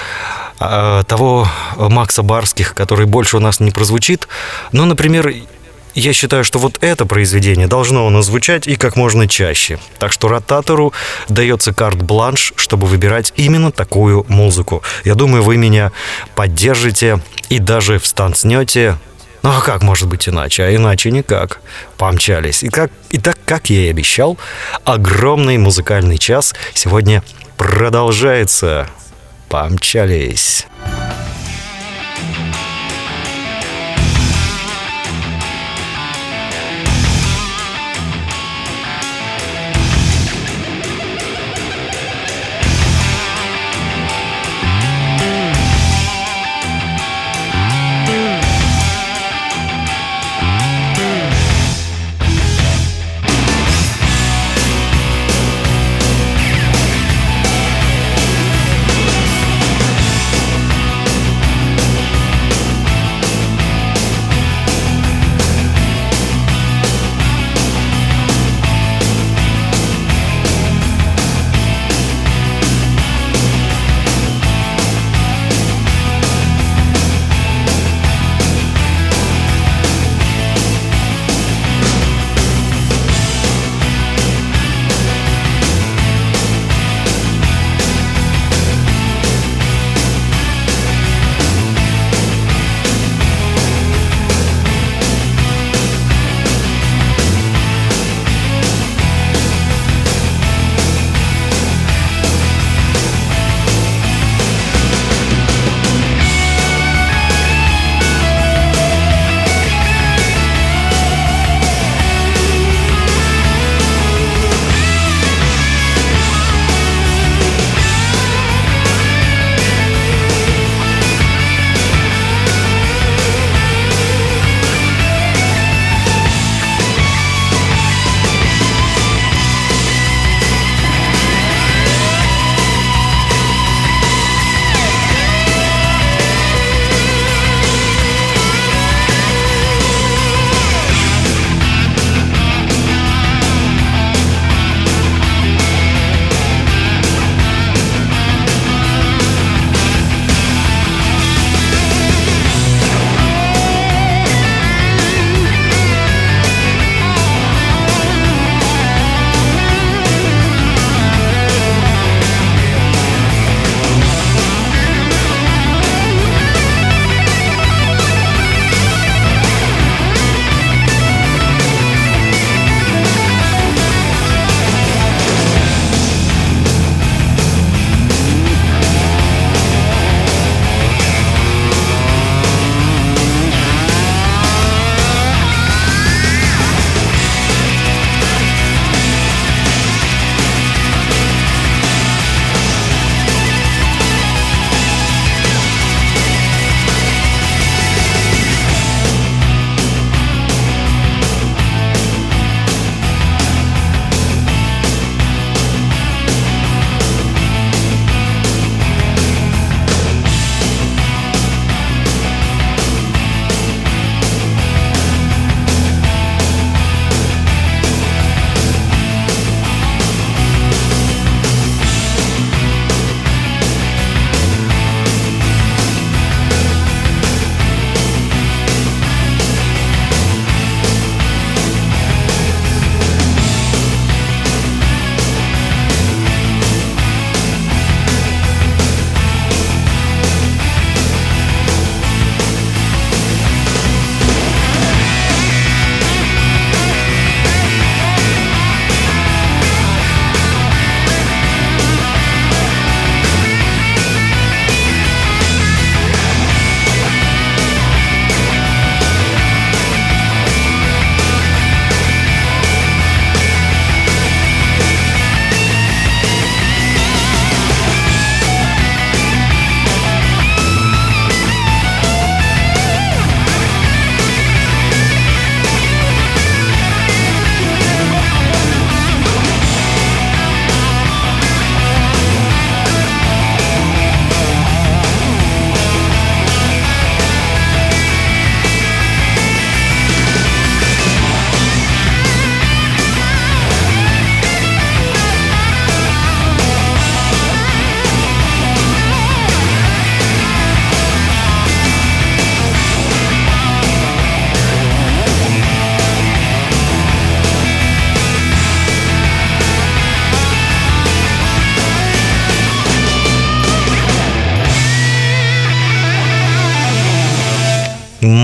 [0.61, 4.29] э, того Макса Барских, который больше у нас не прозвучит.
[4.73, 5.33] Ну, например,
[6.01, 9.79] я считаю, что вот это произведение должно у нас звучать и как можно чаще.
[9.99, 10.93] Так что ротатору
[11.29, 14.83] дается карт-бланш, чтобы выбирать именно такую музыку.
[15.05, 15.93] Я думаю, вы меня
[16.35, 18.99] поддержите и даже встанцнете.
[19.43, 20.65] Ну а как может быть иначе?
[20.65, 21.61] А иначе никак.
[21.97, 22.63] Помчались.
[22.63, 24.39] И, как, и так, как я и обещал,
[24.85, 27.23] огромный музыкальный час сегодня
[27.57, 28.89] продолжается.
[29.49, 30.67] Помчались.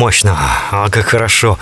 [0.02, 0.36] Мощно.
[0.72, 1.60] А как хорошо.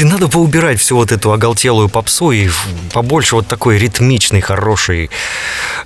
[0.00, 2.48] Надо поубирать всю вот эту оголтелую попсу и
[2.92, 5.10] побольше вот такой ритмичной, хорошей,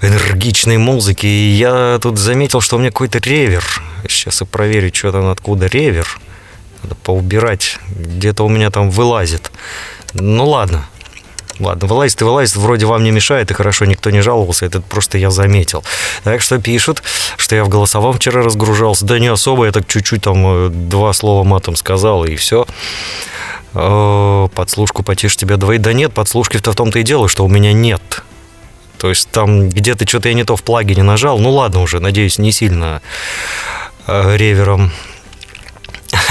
[0.03, 1.25] энергичной музыки.
[1.25, 3.65] И я тут заметил, что у меня какой-то ревер.
[4.07, 6.07] Сейчас я проверю, что там откуда ревер.
[6.83, 7.79] Надо поубирать.
[7.89, 9.51] Где-то у меня там вылазит.
[10.13, 10.87] Ну ладно,
[11.61, 15.19] Ладно, вылазит и вылазит, вроде вам не мешает, и хорошо, никто не жаловался, это просто
[15.19, 15.85] я заметил.
[16.25, 17.03] Так что пишут,
[17.37, 19.05] что я в голосовом вчера разгружался.
[19.05, 22.67] Да не особо, я так чуть-чуть там э, два слова матом сказал, и все.
[23.75, 25.83] Э, подслушку потише тебя двоит.
[25.83, 28.25] Да нет, подслушки-то в том-то и дело, что у меня нет.
[28.99, 31.39] То есть там где-то что-то я не то в плагине нажал.
[31.39, 33.01] Ну ладно уже, надеюсь, не сильно
[34.07, 34.93] э, ревером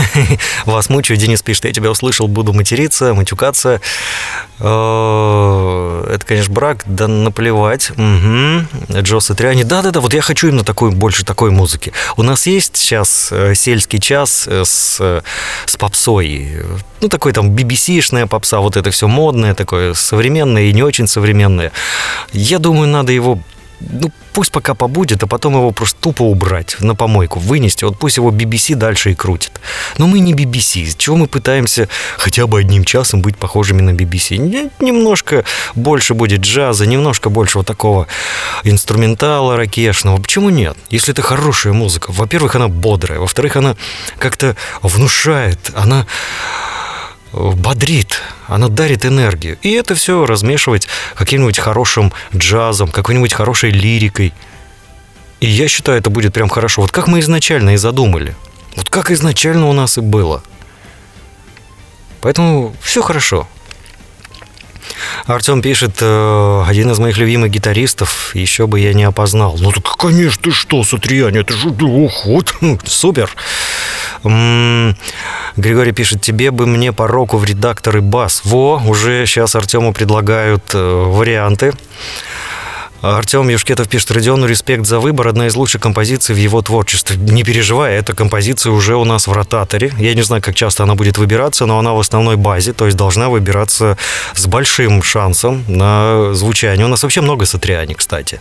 [0.65, 1.17] вас мучаю.
[1.17, 3.81] Денис пишет, я тебя услышал, буду материться, матюкаться.
[4.59, 7.91] Э, это, конечно, брак, да наплевать.
[8.91, 9.63] Джо Сатриани.
[9.63, 11.93] Да-да-да, вот я хочу именно такой, больше такой музыки.
[12.17, 15.23] У нас есть сейчас э, сельский час э, с,
[15.65, 16.63] с попсой.
[17.01, 21.71] Ну, такой там BBC-шная попса, вот это все модное такое, современное и не очень современное.
[22.31, 23.39] Я думаю, надо его
[23.89, 27.83] ну, пусть пока побудет, а потом его просто тупо убрать, на помойку вынести.
[27.85, 29.59] Вот пусть его BBC дальше и крутит.
[29.97, 30.95] Но мы не BBC.
[30.97, 34.37] Чего мы пытаемся хотя бы одним часом быть похожими на BBC?
[34.79, 35.43] Немножко
[35.75, 38.07] больше будет джаза, немножко больше вот такого
[38.63, 40.17] инструментала ракешного.
[40.17, 40.77] Почему нет?
[40.89, 42.11] Если это хорошая музыка.
[42.11, 43.19] Во-первых, она бодрая.
[43.19, 43.75] Во-вторых, она
[44.17, 45.71] как-то внушает.
[45.75, 46.05] Она
[47.33, 49.57] бодрит, она дарит энергию.
[49.61, 54.33] И это все размешивать каким-нибудь хорошим джазом, какой-нибудь хорошей лирикой.
[55.39, 56.81] И я считаю, это будет прям хорошо.
[56.81, 58.35] Вот как мы изначально и задумали.
[58.75, 60.43] Вот как изначально у нас и было.
[62.21, 63.47] Поэтому все хорошо.
[65.25, 69.57] Артем пишет, э, один из моих любимых гитаристов, еще бы я не опознал.
[69.59, 72.53] Ну так, конечно, ты что, Сатриани, это же уход.
[72.85, 73.29] Супер.
[74.23, 78.41] Григорий пишет, тебе бы мне по року в редакторы бас.
[78.43, 81.73] Во, уже сейчас Артему предлагают э, варианты.
[83.03, 87.17] Артем Юшкетов пишет, Родиону респект за выбор, одна из лучших композиций в его творчестве.
[87.17, 89.91] Не переживай, эта композиция уже у нас в ротаторе.
[89.97, 92.95] Я не знаю, как часто она будет выбираться, но она в основной базе, то есть
[92.95, 93.97] должна выбираться
[94.35, 96.85] с большим шансом на звучание.
[96.85, 98.39] У нас вообще много сатриани, кстати.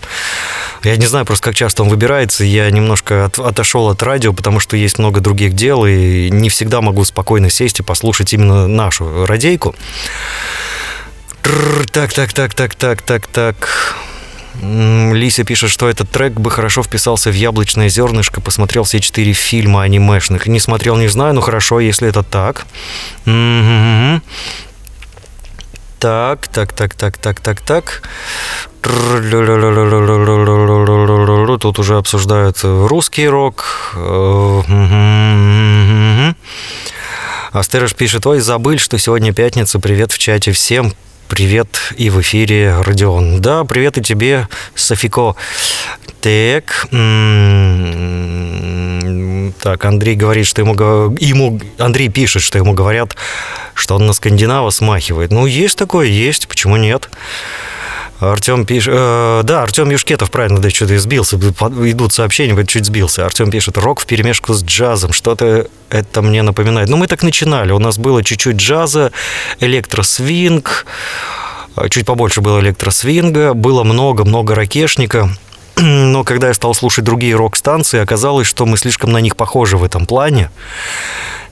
[0.84, 2.44] Я не знаю просто, как часто он выбирается.
[2.44, 6.80] Я немножко от, отошел от радио, потому что есть много других дел, и не всегда
[6.80, 9.74] могу спокойно сесть и послушать именно нашу радейку.
[11.90, 13.96] Так, так, так, так, так, так, так.
[14.62, 19.82] Лися пишет, что этот трек бы хорошо вписался в «Яблочное зернышко», посмотрел все четыре фильма
[19.82, 20.46] анимешных.
[20.46, 22.64] Не смотрел, не знаю, но хорошо, если это так.
[25.98, 28.02] Так, так, так, так, так, так, так.
[31.60, 33.96] Тут уже обсуждают русский рок.
[37.52, 40.92] Астерыш пишет, ой, забыл, что сегодня пятница, привет в чате всем.
[41.28, 43.40] Привет и в эфире Родион.
[43.40, 45.34] Да, привет и тебе, Софико.
[46.20, 46.86] Так,
[49.62, 50.74] так, Андрей говорит, что ему,
[51.18, 51.60] ему...
[51.78, 53.16] Андрей пишет, что ему говорят,
[53.74, 55.32] что он на скандинава смахивает.
[55.32, 57.08] Ну, есть такое, есть, почему нет?
[58.30, 58.94] Артем пишет...
[58.96, 61.36] Э, да, Артем Юшкетов, правильно, да, что-то сбился.
[61.36, 63.26] Идут сообщения, чуть сбился.
[63.26, 65.12] Артем пишет, рок в перемешку с джазом.
[65.12, 66.88] Что-то это мне напоминает.
[66.88, 67.72] Ну, мы так начинали.
[67.72, 69.10] У нас было чуть-чуть джаза,
[69.58, 70.86] электросвинг,
[71.90, 75.28] чуть побольше было электросвинга, было много-много ракешника.
[75.76, 79.82] Но когда я стал слушать другие рок-станции, оказалось, что мы слишком на них похожи в
[79.82, 80.50] этом плане.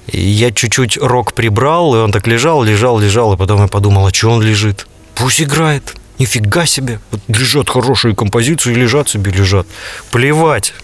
[0.07, 4.07] И я чуть-чуть рок прибрал, и он так лежал, лежал, лежал, и потом я подумал,
[4.07, 4.87] а что он лежит?
[5.15, 5.95] Пусть играет.
[6.21, 7.01] Нифига себе.
[7.11, 9.67] Вот лежат хорошие композиции, лежат себе, лежат.
[10.11, 10.75] Плевать.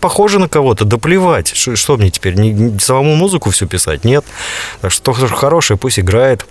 [0.00, 1.54] Похоже на кого-то, да плевать.
[1.54, 4.04] Что, что мне теперь, не, не самому музыку все писать?
[4.04, 4.24] Нет.
[4.80, 6.44] Так что хорошее, пусть играет.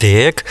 [0.00, 0.44] Так,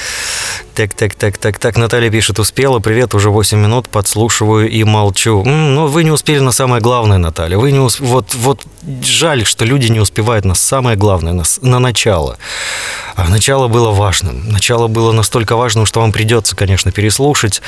[0.76, 1.78] так, так, так, так, так.
[1.78, 2.78] Наталья пишет, успела.
[2.78, 5.42] Привет, уже 8 минут, подслушиваю и молчу.
[5.44, 7.58] М-м, ну, вы не успели на самое главное, Наталья.
[7.58, 8.00] Вы не усп...
[8.00, 8.62] вот, вот
[9.04, 12.38] жаль, что люди не успевают на самое главное, на, на начало.
[13.16, 14.48] А начало было важным.
[14.52, 17.64] Начало было настолько важным, что вам придется, конечно, переслушать,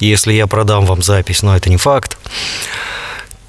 [0.00, 2.18] если я продам вам запись, но это не факт.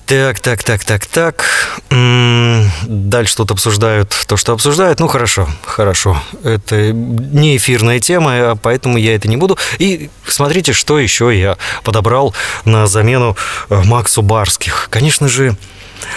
[0.10, 1.46] Так, так, так, так, так.
[1.92, 5.00] Дальше тут обсуждают то, что обсуждают.
[5.00, 6.20] Ну, хорошо, хорошо.
[6.44, 9.60] Это не эфирная тема, а поэтому я это не буду.
[9.78, 12.34] И смотрите, что еще я подобрал
[12.66, 13.38] на замену
[13.70, 14.88] э, Максу Барских.
[14.90, 15.56] Конечно же,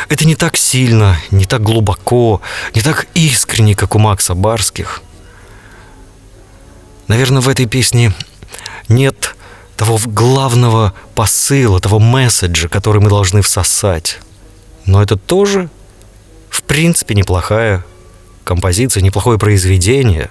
[0.09, 2.41] это не так сильно, не так глубоко,
[2.75, 5.03] не так искренне, как у Макса Барских.
[7.09, 8.15] Наверное, в этой песне
[8.89, 9.37] нет
[9.77, 14.21] того главного посыла, того месседжа, который мы должны всосать.
[14.87, 15.69] Но это тоже
[16.51, 17.83] В принципе, неплохая
[18.45, 20.31] композиция, неплохое произведение.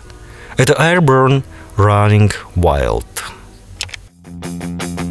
[0.55, 1.43] Это Airborne
[1.77, 3.05] Running Wild.
[4.43, 5.10] I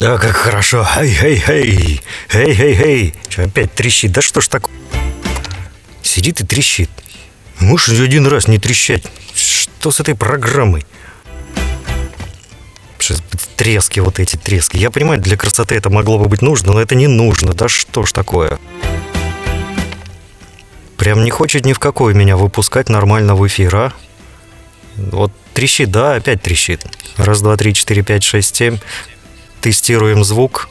[0.00, 0.86] А, как хорошо.
[0.96, 2.02] Эй-эй-эй.
[2.32, 3.14] Эй-эй-эй.
[3.36, 4.12] Опять трещит?
[4.12, 4.74] Да что ж такое?
[6.02, 6.90] Сидит и трещит.
[7.60, 9.04] Можешь один раз не трещать.
[9.34, 10.84] Что с этой программой?
[13.56, 14.76] Трески вот эти трески.
[14.76, 17.54] Я понимаю, для красоты это могло бы быть нужно, но это не нужно.
[17.54, 18.58] Да что ж такое?
[20.98, 23.92] Прям не хочет ни в какой меня выпускать нормально в эфир, а?
[24.96, 26.84] Вот трещит, да, опять трещит.
[27.16, 28.78] Раз, два, три, четыре, пять, шесть, семь.
[29.66, 30.68] Тестируем звук.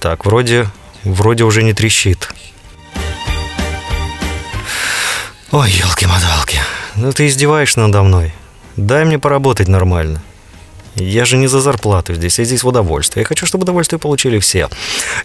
[0.00, 0.70] Так, вроде,
[1.04, 2.30] вроде уже не трещит.
[5.50, 6.58] Ой, елки-моталки.
[6.96, 8.32] Ну ты издеваешься надо мной.
[8.78, 10.22] Дай мне поработать нормально.
[10.98, 13.22] Я же не за зарплату здесь, я здесь в удовольствие.
[13.22, 14.68] Я хочу, чтобы удовольствие получили все.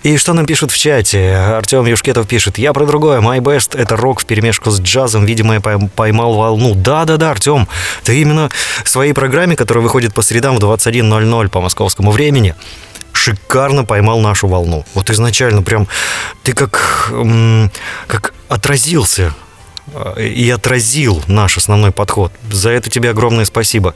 [0.04, 1.36] И что нам пишут в чате?
[1.36, 3.20] Артем Юшкетов пишет, я про другое.
[3.22, 5.26] My Best— это рок в перемешку с джазом.
[5.26, 6.74] Видимо, я пойм- поймал волну.
[6.76, 7.68] Да-да-да, Артем,
[8.04, 8.50] ты именно
[8.84, 12.56] в своей программе, которая выходит по средам в 21.00 по московскому времени,
[13.12, 14.86] шикарно поймал нашу волну.
[14.94, 15.88] Вот изначально прям
[16.44, 17.12] ты как,
[18.08, 19.34] как отразился
[20.18, 22.32] и отразил наш основной подход.
[22.52, 23.94] За это тебе огромное спасибо.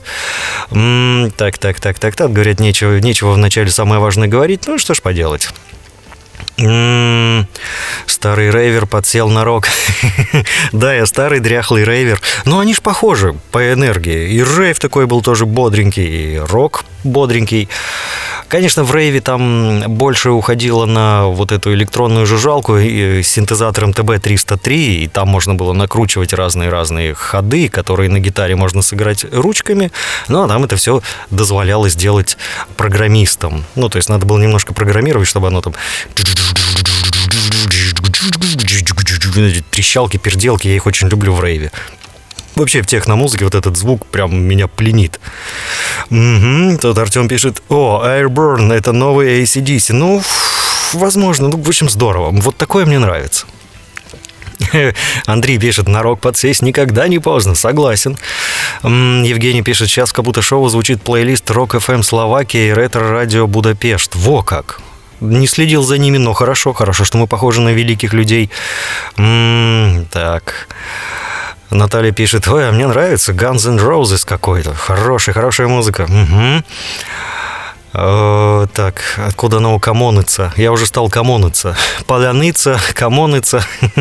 [0.71, 2.31] М, Так, так, так, так, так.
[2.31, 4.67] Говорят, нечего, нечего вначале самое важное говорить.
[4.67, 5.49] Ну, что ж поделать.
[8.07, 9.67] Старый рейвер подсел на рок.
[10.71, 12.19] да, я старый дряхлый рейвер.
[12.45, 14.31] Но они ж похожи по энергии.
[14.31, 17.69] И рейв такой был тоже бодренький, и рок бодренький.
[18.47, 25.07] Конечно, в рейве там больше уходило на вот эту электронную жужжалку с синтезатором ТБ-303, и
[25.07, 29.91] там можно было накручивать разные-разные ходы, которые на гитаре можно сыграть ручками,
[30.29, 32.37] ну, а там это все дозволялось делать
[32.77, 33.65] программистам.
[33.75, 35.73] Ну, то есть надо было немножко программировать, чтобы оно там
[39.71, 41.71] трещалки, перделки, я их очень люблю в рейве.
[42.57, 45.19] Вообще в техномузыке вот этот звук прям меня пленит.
[46.09, 49.93] Мгм, Тут Артем пишет, о, Airburn, это новый ACDC.
[49.93, 50.23] Ну,
[50.93, 52.31] возможно, ну, в общем, здорово.
[52.31, 53.45] Вот такое мне нравится.
[55.27, 58.17] Андрей пишет, на рок подсесть никогда не поздно, согласен.
[58.81, 64.15] Евгений пишет, сейчас в Кабута Шоу звучит плейлист Рок FM Словакия и Ретро Радио Будапешт.
[64.15, 64.81] Во как!
[65.19, 68.49] Не следил за ними, но хорошо, хорошо, что мы похожи на великих людей.
[69.17, 70.67] М, Так.
[71.69, 74.73] Наталья пишет, ой, а мне нравится Guns N' Roses какой-то.
[74.73, 76.05] Хорошая, хорошая музыка.
[76.07, 76.63] Мгм.
[77.93, 80.53] Э, Так, откуда оно комонится?
[80.55, 81.75] Я уже стал комониться.
[82.05, 83.65] Поляныца, комониться.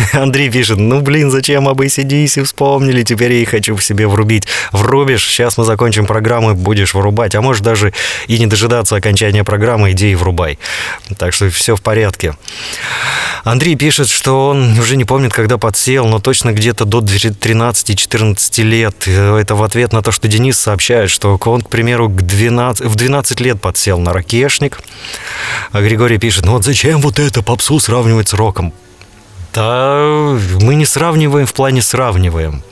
[0.12, 4.46] Андрей пишет, ну блин, зачем об ACDC вспомнили, теперь я и хочу в себе врубить.
[4.72, 7.92] Врубишь, сейчас мы закончим программу, будешь врубать, а можешь даже
[8.26, 10.58] и не дожидаться окончания программы, иди и врубай.
[11.18, 12.34] Так что все в порядке.
[13.44, 19.08] Андрей пишет, что он уже не помнит, когда подсел, но точно где-то до 13-14 лет.
[19.08, 22.94] Это в ответ на то, что Денис сообщает, что он, к примеру, к 12, в
[22.94, 24.80] 12 лет подсел на ракешник.
[25.72, 28.74] А Григорий пишет, ну вот зачем вот это попсу сравнивать с роком?
[29.54, 32.62] Да мы не сравниваем в плане сравниваем.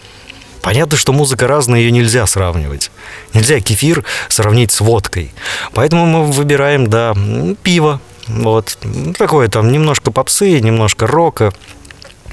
[0.63, 2.91] Понятно, что музыка разная, ее нельзя сравнивать.
[3.33, 5.33] Нельзя кефир сравнить с водкой.
[5.73, 7.15] Поэтому мы выбираем, да,
[7.63, 8.01] пиво.
[8.27, 8.77] Вот.
[9.17, 11.53] Такое там немножко попсы, немножко рока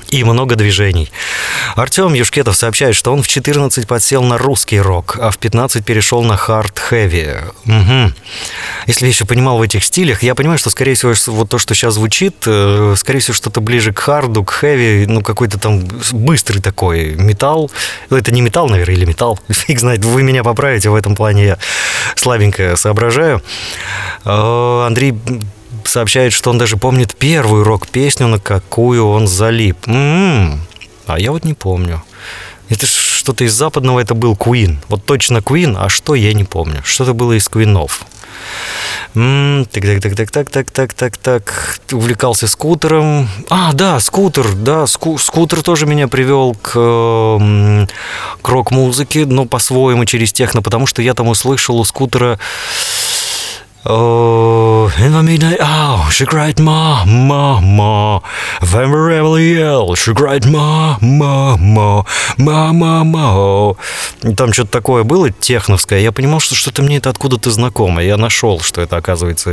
[0.09, 1.11] и много движений.
[1.75, 6.23] Артем Юшкетов сообщает, что он в 14 подсел на русский рок, а в 15 перешел
[6.23, 7.51] на хард-хэви.
[7.65, 8.13] Угу.
[8.87, 11.73] Если я еще понимал в этих стилях, я понимаю, что, скорее всего, вот то, что
[11.73, 16.59] сейчас звучит, э, скорее всего, что-то ближе к харду, к хэви, ну, какой-то там быстрый
[16.59, 17.71] такой металл.
[18.09, 19.39] Ну, Это не металл, наверное, или металл.
[19.49, 21.57] Фиг знает, вы меня поправите, в этом плане я
[22.15, 23.41] слабенько соображаю.
[24.23, 25.15] Э, Андрей
[25.87, 29.77] сообщает, что он даже помнит первую рок-песню, на какую он залип.
[29.87, 30.61] М,
[31.07, 32.01] А я вот не помню.
[32.69, 34.77] Это что-то из западного, это был Queen.
[34.89, 36.81] Вот точно Queen, а что я не помню.
[36.83, 38.05] Что-то было из.
[39.15, 41.79] М, Так, так, так, так, так, так, так, так, так.
[41.91, 43.29] Увлекался скутером.
[43.49, 47.87] А, да, скутер, да, ску- скутер тоже меня привел к, м,
[48.41, 52.39] к рок-музыке, но по-своему через техно, потому что я там услышал у скутера
[53.87, 58.19] Oh, in the midnight hour, she cried, Ma, Ma, Ma.
[58.73, 62.03] When we rebel yell, she cried, Ma, Ma, Ma,
[62.39, 63.75] Ma, Ma, Ma.
[64.35, 65.99] Там что-то такое было техновское.
[65.99, 68.03] Я понимал, что что-то мне это откуда-то знакомо.
[68.03, 69.51] Я нашел, что это, оказывается,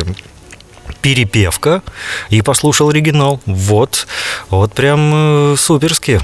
[1.02, 1.82] перепевка
[2.30, 3.38] и послушал оригинал.
[3.44, 4.06] Вот,
[4.48, 6.22] вот прям э, суперски.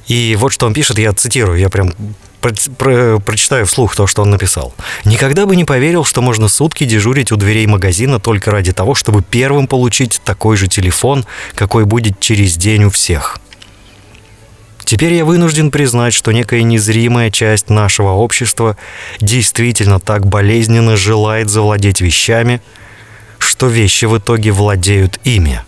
[0.07, 1.92] И вот что он пишет, я цитирую, я прям
[2.40, 4.74] про- про- прочитаю вслух то, что он написал.
[5.05, 9.22] «Никогда бы не поверил, что можно сутки дежурить у дверей магазина только ради того, чтобы
[9.22, 11.24] первым получить такой же телефон,
[11.55, 13.38] какой будет через день у всех».
[14.84, 18.76] Теперь я вынужден признать, что некая незримая часть нашего общества
[19.18, 22.61] действительно так болезненно желает завладеть вещами,
[23.38, 25.62] что вещи в итоге владеют ими.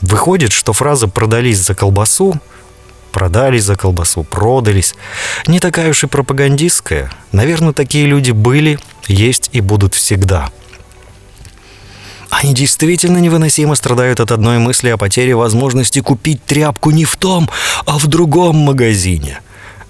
[0.00, 2.40] Выходит, что фраза «продались за колбасу»
[3.12, 4.94] продались за колбасу, продались.
[5.46, 7.10] Не такая уж и пропагандистская.
[7.30, 10.50] Наверное, такие люди были, есть и будут всегда.
[12.30, 17.48] Они действительно невыносимо страдают от одной мысли о потере возможности купить тряпку не в том,
[17.84, 19.40] а в другом магазине.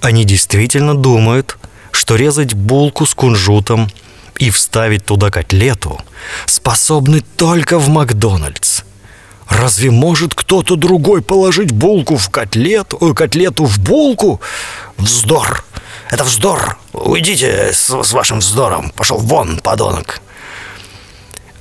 [0.01, 1.57] Они действительно думают,
[1.93, 3.89] что резать булку с кунжутом
[4.39, 6.01] и вставить туда котлету
[6.47, 8.83] способны только в Макдональдс.
[9.49, 14.41] Разве может кто-то другой положить булку в котлету, э, котлету в булку?
[14.97, 15.65] Вздор!
[16.11, 16.79] Это вздор!
[16.93, 18.91] Уйдите с, с вашим вздором!
[18.91, 20.21] Пошел вон, подонок!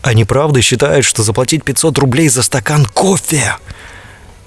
[0.01, 3.55] Они правда считают, что заплатить 500 рублей за стакан кофе,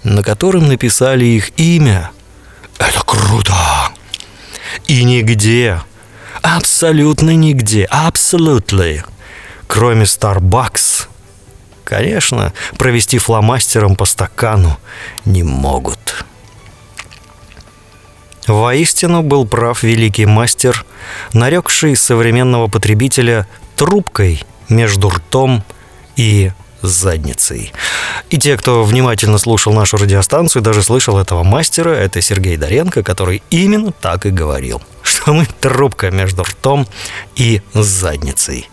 [0.02, 2.10] на котором написали их имя,
[2.78, 3.54] это круто!
[4.86, 5.80] И нигде,
[6.42, 9.04] абсолютно нигде, абсолютно,
[9.68, 11.06] кроме Starbucks,
[11.84, 14.78] конечно, провести фломастером по стакану
[15.24, 16.24] не могут.
[18.46, 20.84] Воистину был прав великий мастер,
[21.32, 25.64] нарекший современного потребителя трубкой между ртом
[26.16, 27.72] и задницей.
[28.30, 33.42] И те, кто внимательно слушал нашу радиостанцию, даже слышал этого мастера, это Сергей Доренко, который
[33.50, 36.86] именно так и говорил, что мы трубка между ртом
[37.36, 38.68] и задницей.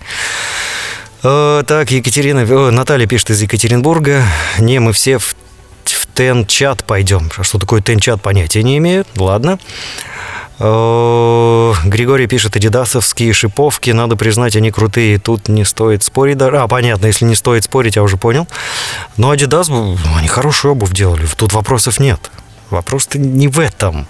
[1.24, 4.24] Э, Так, Екатерина, э, Наталья пишет из Екатеринбурга.
[4.58, 5.36] Не, мы все в,
[5.86, 7.30] в Тен-чат пойдем.
[7.38, 9.06] А Что такое Тен-чат, понятия не имею.
[9.16, 9.60] Ладно.
[10.60, 16.38] Э, Григорий пишет, адидасовские шиповки, надо признать, они крутые, тут не стоит спорить.
[16.42, 18.48] А, понятно, если не стоит спорить, я уже понял.
[19.18, 22.32] Но Адидас, они хорошую обувь делали, тут вопросов нет.
[22.70, 24.08] Вопрос-то не в этом.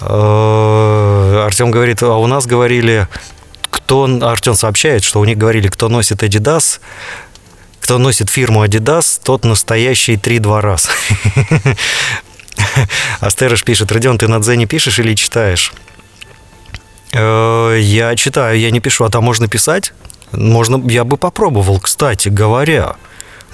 [0.00, 3.06] Артем говорит, а у нас говорили,
[3.72, 4.04] кто...
[4.22, 6.78] Артем сообщает, что у них говорили, кто носит Adidas,
[7.80, 10.90] кто носит фирму Adidas, тот настоящий три-два раз.
[13.20, 15.72] Астерыш пишет, Родион, ты на Дзене пишешь или читаешь?
[17.12, 19.92] Э, Я читаю, я не пишу, а там можно писать?
[20.32, 22.96] Можно, я бы попробовал, кстати говоря.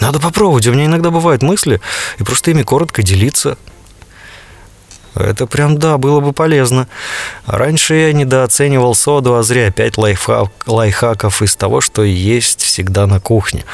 [0.00, 1.80] Надо попробовать, у меня иногда бывают мысли,
[2.18, 3.56] и просто ими коротко делиться.
[5.18, 6.86] Это прям, да, было бы полезно.
[7.46, 13.20] Раньше я недооценивал соду, а зря пять лайфхак, лайфхаков из того, что есть всегда на
[13.20, 13.64] кухне.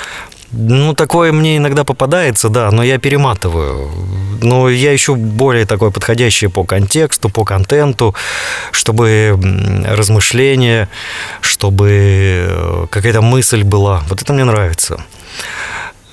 [0.56, 3.90] Ну, такое мне иногда попадается, да, но я перематываю.
[4.40, 8.14] Но я ищу более такое подходящее по контексту, по контенту,
[8.70, 9.38] чтобы
[9.84, 10.88] размышление,
[11.40, 11.88] чтобы
[12.48, 14.04] э, какая-то мысль была.
[14.08, 15.00] Вот это мне нравится.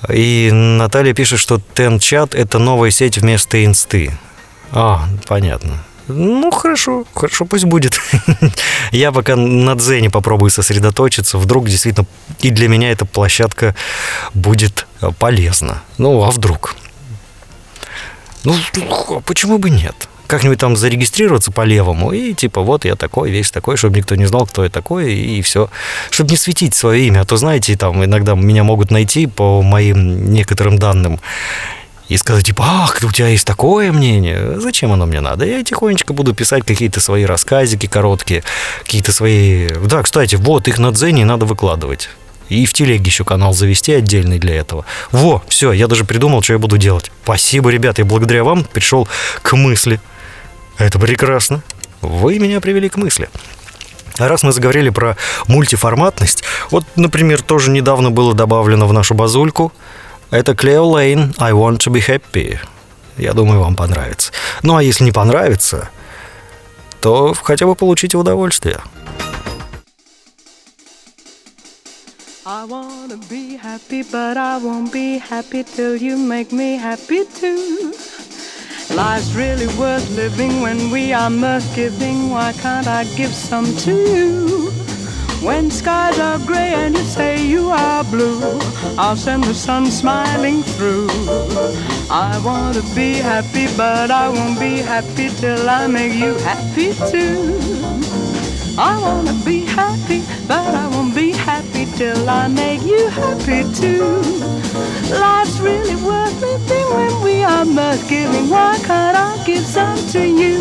[0.08, 4.10] И Наталья пишет, что Тен-чат– это новая сеть вместо инсты.
[4.72, 5.84] А, понятно.
[6.08, 8.00] Ну, хорошо, хорошо, пусть будет.
[8.92, 11.38] Я пока на Дзене попробую сосредоточиться.
[11.38, 12.06] Вдруг действительно
[12.40, 13.74] и для меня эта площадка
[14.34, 15.82] будет э, полезна.
[15.98, 16.74] Ну, а вдруг?
[18.44, 18.56] Ну,
[19.10, 20.08] а почему бы нет?
[20.26, 24.24] Как-нибудь там зарегистрироваться по левому и типа вот я такой, весь такой, чтобы никто не
[24.24, 25.68] знал, кто я такой, и все.
[26.10, 27.20] Чтобы не светить свое имя.
[27.20, 31.20] А то, знаете, там иногда меня могут найти по моим некоторым данным
[32.12, 35.46] и сказать, типа, ах, у тебя есть такое мнение, зачем оно мне надо?
[35.46, 38.44] Я тихонечко буду писать какие-то свои рассказики короткие,
[38.82, 39.70] какие-то свои...
[39.86, 42.10] Да, кстати, вот их на Дзене надо выкладывать.
[42.50, 44.84] И в телеге еще канал завести отдельный для этого.
[45.10, 47.10] Во, все, я даже придумал, что я буду делать.
[47.24, 49.08] Спасибо, ребята, я благодаря вам пришел
[49.40, 49.98] к мысли.
[50.76, 51.62] Это прекрасно.
[52.02, 53.30] Вы меня привели к мысли.
[54.18, 55.16] А раз мы заговорили про
[55.48, 59.72] мультиформатность, вот, например, тоже недавно было добавлено в нашу базульку.
[60.32, 62.58] Это Клео Лейн «I want to be happy».
[63.18, 64.32] Я думаю, вам понравится.
[64.62, 65.90] Ну, а если не понравится,
[67.02, 68.78] то хотя бы получите удовольствие.
[72.46, 77.92] I wanna be happy, but I won't be happy till you make me happy too.
[78.88, 82.30] Life's really worth living when we are mirth giving.
[82.30, 84.72] Why can't I give some to you?
[85.42, 88.60] When skies are gray and you say you are blue,
[88.96, 91.08] I'll send the sun smiling through.
[92.08, 96.94] I want to be happy, but I won't be happy till I make you happy
[97.10, 97.58] too.
[98.78, 101.01] I want to be happy, but I won't
[101.96, 104.22] till I make you happy too.
[105.10, 108.48] Life's really worth living when we are mirth giving.
[108.48, 110.58] Why can't I give some to you?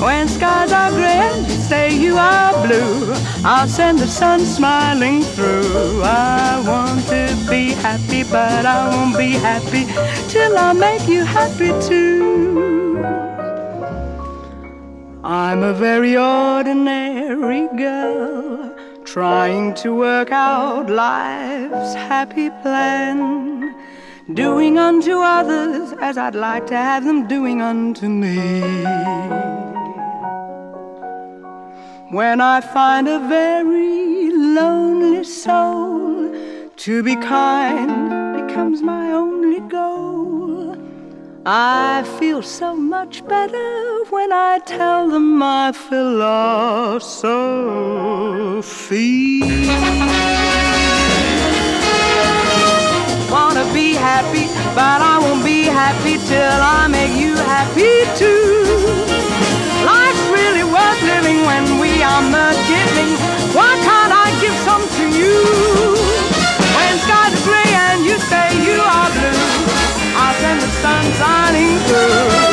[0.00, 3.14] When skies are gray and you say you are blue,
[3.44, 6.02] I'll send the sun smiling through.
[6.02, 9.84] I want to be happy, but I won't be happy
[10.28, 13.04] till I make you happy too.
[15.24, 18.67] I'm a very ordinary girl
[19.12, 23.74] trying to work out life's happy plan.
[24.34, 28.60] Doing unto others as I'd like to have them doing unto me.
[32.10, 36.30] When I find a very lonely soul,
[36.76, 40.07] to be kind becomes my only goal.
[41.50, 46.20] I feel so much better when I tell them my philosophy.
[53.32, 54.44] Wanna be happy,
[54.74, 58.66] but I won't be happy till I make you happy too.
[59.88, 63.16] Life's really worth living when we are mirth giving.
[63.56, 65.97] Why can't I give some to you?
[70.82, 72.47] Tanzania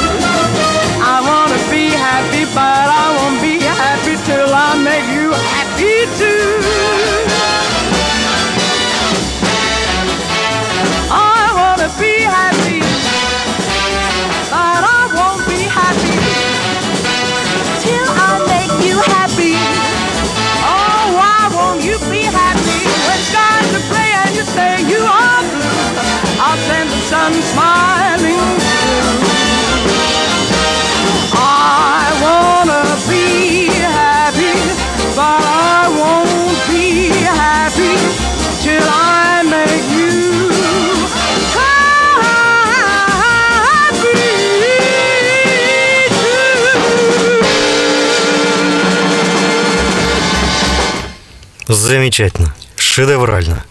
[51.76, 52.56] Замечательно.
[52.78, 53.66] Шедеврально.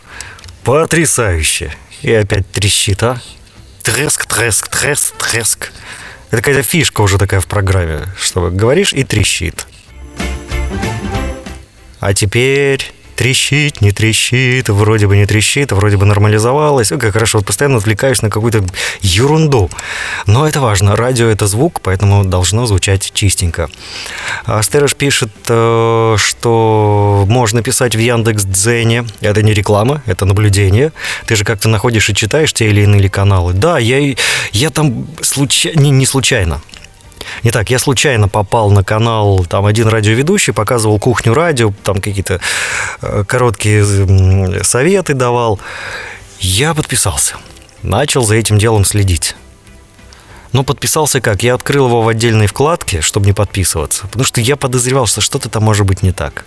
[0.63, 1.75] Потрясающе.
[2.03, 3.21] И опять трещит, а?
[3.83, 5.73] Треск, треск, треск, треск.
[6.29, 9.67] Это какая-то фишка уже такая в программе, что говоришь и трещит.
[11.99, 16.93] А теперь трещит, не трещит, вроде бы не трещит, вроде бы нормализовалось.
[16.93, 18.65] Ой, как хорошо, вот постоянно отвлекаюсь на какую-то
[19.01, 19.71] ерунду.
[20.27, 23.69] Но это важно, радио это звук, поэтому должно звучать чистенько.
[24.47, 29.07] А Стереш пишет, э, что можно писать в Яндекс Дзене.
[29.21, 30.93] Это не реклама, это наблюдение.
[31.27, 33.53] Ты же как-то находишь и читаешь те или иные каналы.
[33.53, 34.15] Да, я,
[34.53, 35.73] я там случай...
[35.75, 36.61] не, не случайно.
[37.43, 42.41] Итак, я случайно попал на канал, там один радиоведущий показывал кухню радио, там какие-то
[43.03, 45.61] э, короткие м, советы давал.
[46.39, 47.37] Я подписался,
[47.83, 49.37] начал за этим делом следить.
[50.53, 51.43] Но подписался как?
[51.43, 55.49] Я открыл его в отдельной вкладке, чтобы не подписываться, потому что я подозревал, что что-то
[55.49, 56.45] там может быть не так.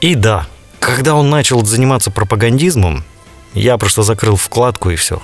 [0.00, 0.46] И да,
[0.78, 3.04] когда он начал заниматься пропагандизмом,
[3.54, 5.20] я просто закрыл вкладку и все.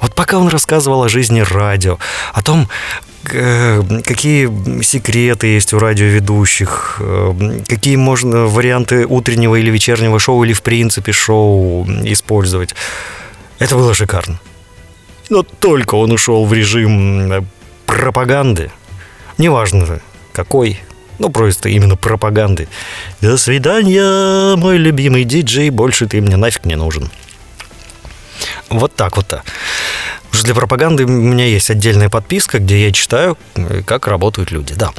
[0.00, 1.98] Вот пока он рассказывал о жизни радио,
[2.34, 10.18] о том, э, какие секреты есть у радиоведущих, э, какие можно варианты утреннего или вечернего
[10.18, 12.74] шоу, или в принципе шоу использовать.
[13.58, 14.40] Это было шикарно.
[15.30, 17.42] Но только он ушел в режим э,
[17.86, 18.70] пропаганды,
[19.38, 20.00] неважно
[20.32, 20.80] какой,
[21.18, 22.68] ну просто именно пропаганды.
[23.20, 27.10] До свидания, мой любимый диджей, больше ты мне нафиг не нужен.
[28.68, 29.42] Вот так вот-то.
[30.32, 34.74] Уже для пропаганды у меня есть отдельная подписка, где я читаю, э, как работают люди,
[34.74, 34.90] да.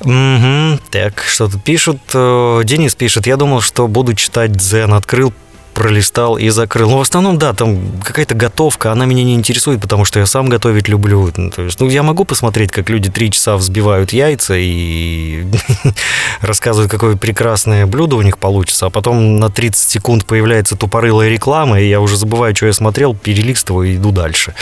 [0.00, 0.80] Мгм.
[0.90, 1.98] Так, что тут пишут?
[2.14, 5.32] Э, Денис пишет, я думал, что буду читать Дзен, открыл
[5.78, 6.90] пролистал и закрыл.
[6.90, 10.48] Ну, в основном, да, там какая-то готовка, она меня не интересует, потому что я сам
[10.48, 11.30] готовить люблю.
[11.36, 15.44] Ну, то есть, ну, я могу посмотреть, как люди три часа взбивают яйца и
[16.40, 21.80] рассказывают, какое прекрасное блюдо у них получится, а потом на 30 секунд появляется тупорылая реклама,
[21.80, 24.54] и я уже забываю, что я смотрел, перелистываю и иду дальше.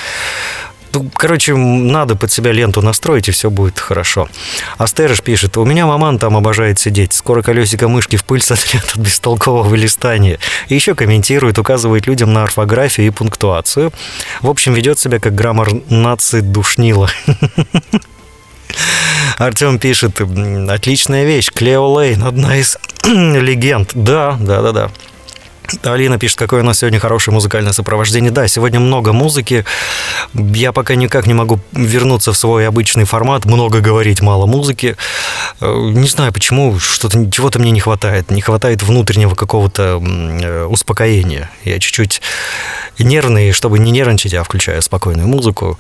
[0.97, 4.31] Ну, короче, надо под себя ленту настроить, и все будет хорошо.
[4.79, 7.13] Астерыш пишет, у меня маман там обожает сидеть.
[7.13, 10.39] Скоро колесико мышки в пыль сотрет от бестолкового листания.
[10.69, 13.93] И еще комментирует, указывает людям на орфографию и пунктуацию.
[14.41, 17.11] В общем, ведет себя как граммар нации душнила.
[19.37, 20.23] Артем пишет,
[20.69, 23.91] отличная вещь, Клео Лейн, одна из легенд.
[23.93, 24.91] Да, да, да, да.
[25.83, 28.31] Алина пишет, какое у нас сегодня хорошее музыкальное сопровождение.
[28.31, 29.64] Да, сегодня много музыки.
[30.35, 33.45] Я пока никак не могу вернуться в свой обычный формат.
[33.45, 34.97] Много говорить, мало музыки.
[35.61, 38.31] Э, Не знаю почему, что-то чего-то мне не хватает.
[38.31, 41.51] Не хватает внутреннего какого-то э, успокоения.
[41.64, 42.23] Я чуть-чуть
[42.99, 45.79] нервный, чтобы не нервничать, я включаю спокойную музыку.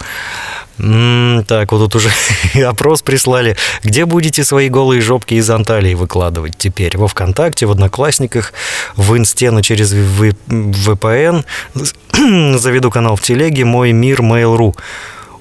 [0.78, 2.10] Так, вот тут уже
[2.66, 3.56] опрос прислали.
[3.82, 6.98] Где будете свои голые жопки из Анталии выкладывать теперь?
[6.98, 8.52] Во ВКонтакте, в Одноклассниках,
[8.94, 11.44] в Инсте, но через VPN.
[12.58, 14.74] Заведу канал в Телеге «Мой мир Mail.ru».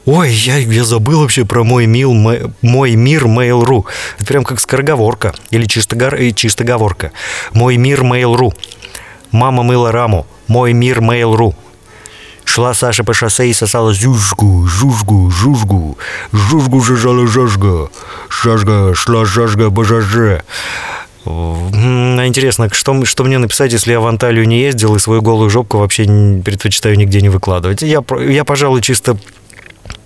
[0.06, 3.86] Ой, я, я забыл вообще про мой, мил, мой мир Mail.ru.
[4.18, 7.12] Это прям как скороговорка или чистогор, и чистоговорка.
[7.54, 8.54] Мой мир Mail.ru.
[9.32, 10.28] Мама мыла раму.
[10.48, 11.56] Мой мир Mail.ru.
[12.46, 15.98] Шла Саша по шоссе и сосала зюжгу, жужгу, жужгу,
[16.32, 17.90] жужгу жужжала жажга,
[18.30, 20.44] жажга, шла жажга, божаже.
[21.26, 25.22] М, А интересно, что, что мне написать, если я в Анталию не ездил и свою
[25.22, 26.04] голую жопку вообще
[26.46, 27.82] предпочитаю нигде не выкладывать?
[27.82, 29.18] Я, я пожалуй, чисто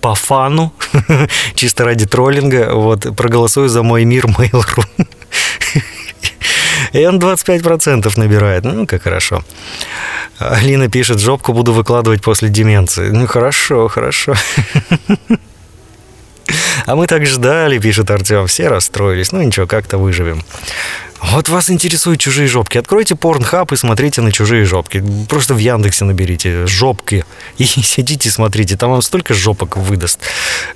[0.00, 0.72] по фану,
[1.54, 4.84] чисто ради троллинга, вот, проголосую за мой мир Mail.ru.
[6.92, 8.64] И он 25% набирает.
[8.64, 9.44] Ну, как хорошо.
[10.38, 13.10] Алина пишет, жопку буду выкладывать после деменции.
[13.10, 14.34] Ну, хорошо, хорошо.
[16.86, 18.46] А мы так ждали, пишет Артем.
[18.46, 19.32] Все расстроились.
[19.32, 20.42] Ну, ничего, как-то выживем.
[21.20, 22.78] Вот вас интересуют чужие жопки.
[22.78, 25.04] Откройте порнхаб и смотрите на чужие жопки.
[25.28, 27.24] Просто в Яндексе наберите жопки
[27.58, 28.76] и сидите смотрите.
[28.76, 30.18] Там вам столько жопок выдаст.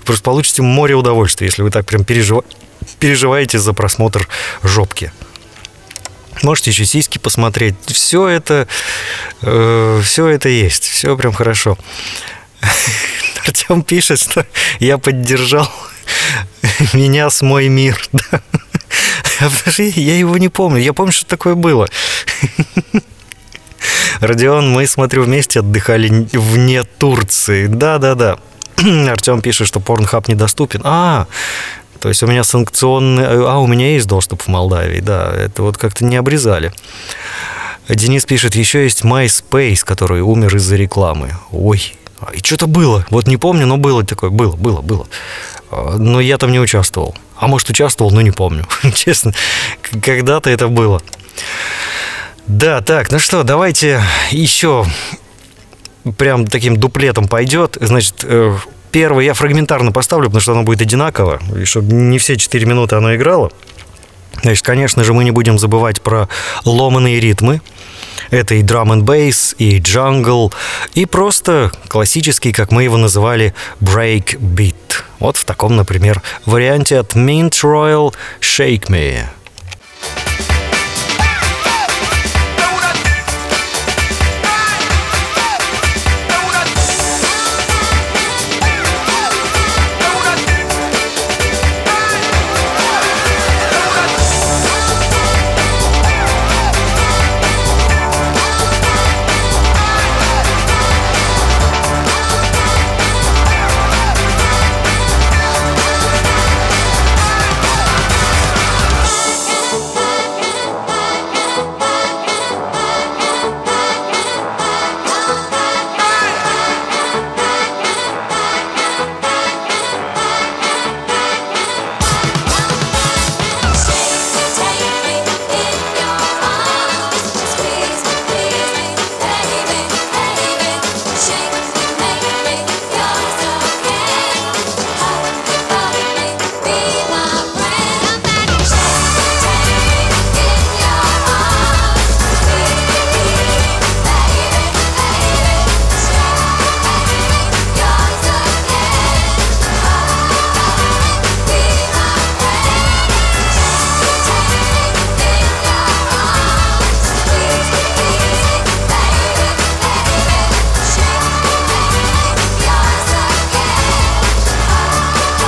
[0.04, 2.44] Просто получите море удовольствия, если вы так прям пережива-
[3.00, 4.28] переживаете за просмотр
[4.62, 5.10] жопки.
[6.42, 7.74] Можете еще сиськи посмотреть.
[7.86, 8.66] Все это,
[9.40, 10.84] все это есть.
[10.84, 11.78] Все прям хорошо.
[13.46, 14.46] Артем пишет, что
[14.80, 15.70] я поддержал
[16.92, 18.00] меня с мой мир.
[19.40, 20.80] А я его не помню.
[20.80, 21.88] Я помню, что такое было.
[24.20, 27.66] Родион, мы, смотрю, вместе отдыхали вне Турции.
[27.66, 28.38] Да-да-да.
[29.10, 30.82] Артем пишет, что порнхаб недоступен.
[30.84, 31.26] А,
[32.04, 33.24] то есть у меня санкционный...
[33.46, 35.32] А, у меня есть доступ в Молдавии, да.
[35.34, 36.70] Это вот как-то не обрезали.
[37.88, 41.30] Денис пишет, еще есть MySpace, который умер из-за рекламы.
[41.50, 43.06] Ой, а, и что-то было.
[43.08, 44.28] Вот не помню, но было такое.
[44.28, 45.06] Было, было, было.
[45.70, 47.16] А, Но я там не участвовал.
[47.38, 48.68] А может, участвовал, но не помню.
[48.94, 49.32] Честно,
[50.02, 51.00] когда-то это было.
[52.46, 54.84] Да, так, ну что, давайте еще
[56.18, 57.78] прям таким дуплетом пойдет.
[57.80, 58.58] Значит, э,
[58.94, 62.94] первый я фрагментарно поставлю, потому что оно будет одинаково, и чтобы не все 4 минуты
[62.94, 63.50] оно играло.
[64.42, 66.28] Значит, конечно же, мы не будем забывать про
[66.64, 67.60] ломаные ритмы.
[68.30, 70.52] Это и драм and бейс, и джангл,
[70.94, 74.74] и просто классический, как мы его называли, break beat.
[75.18, 79.24] Вот в таком, например, варианте от Mint Royal Shake Me.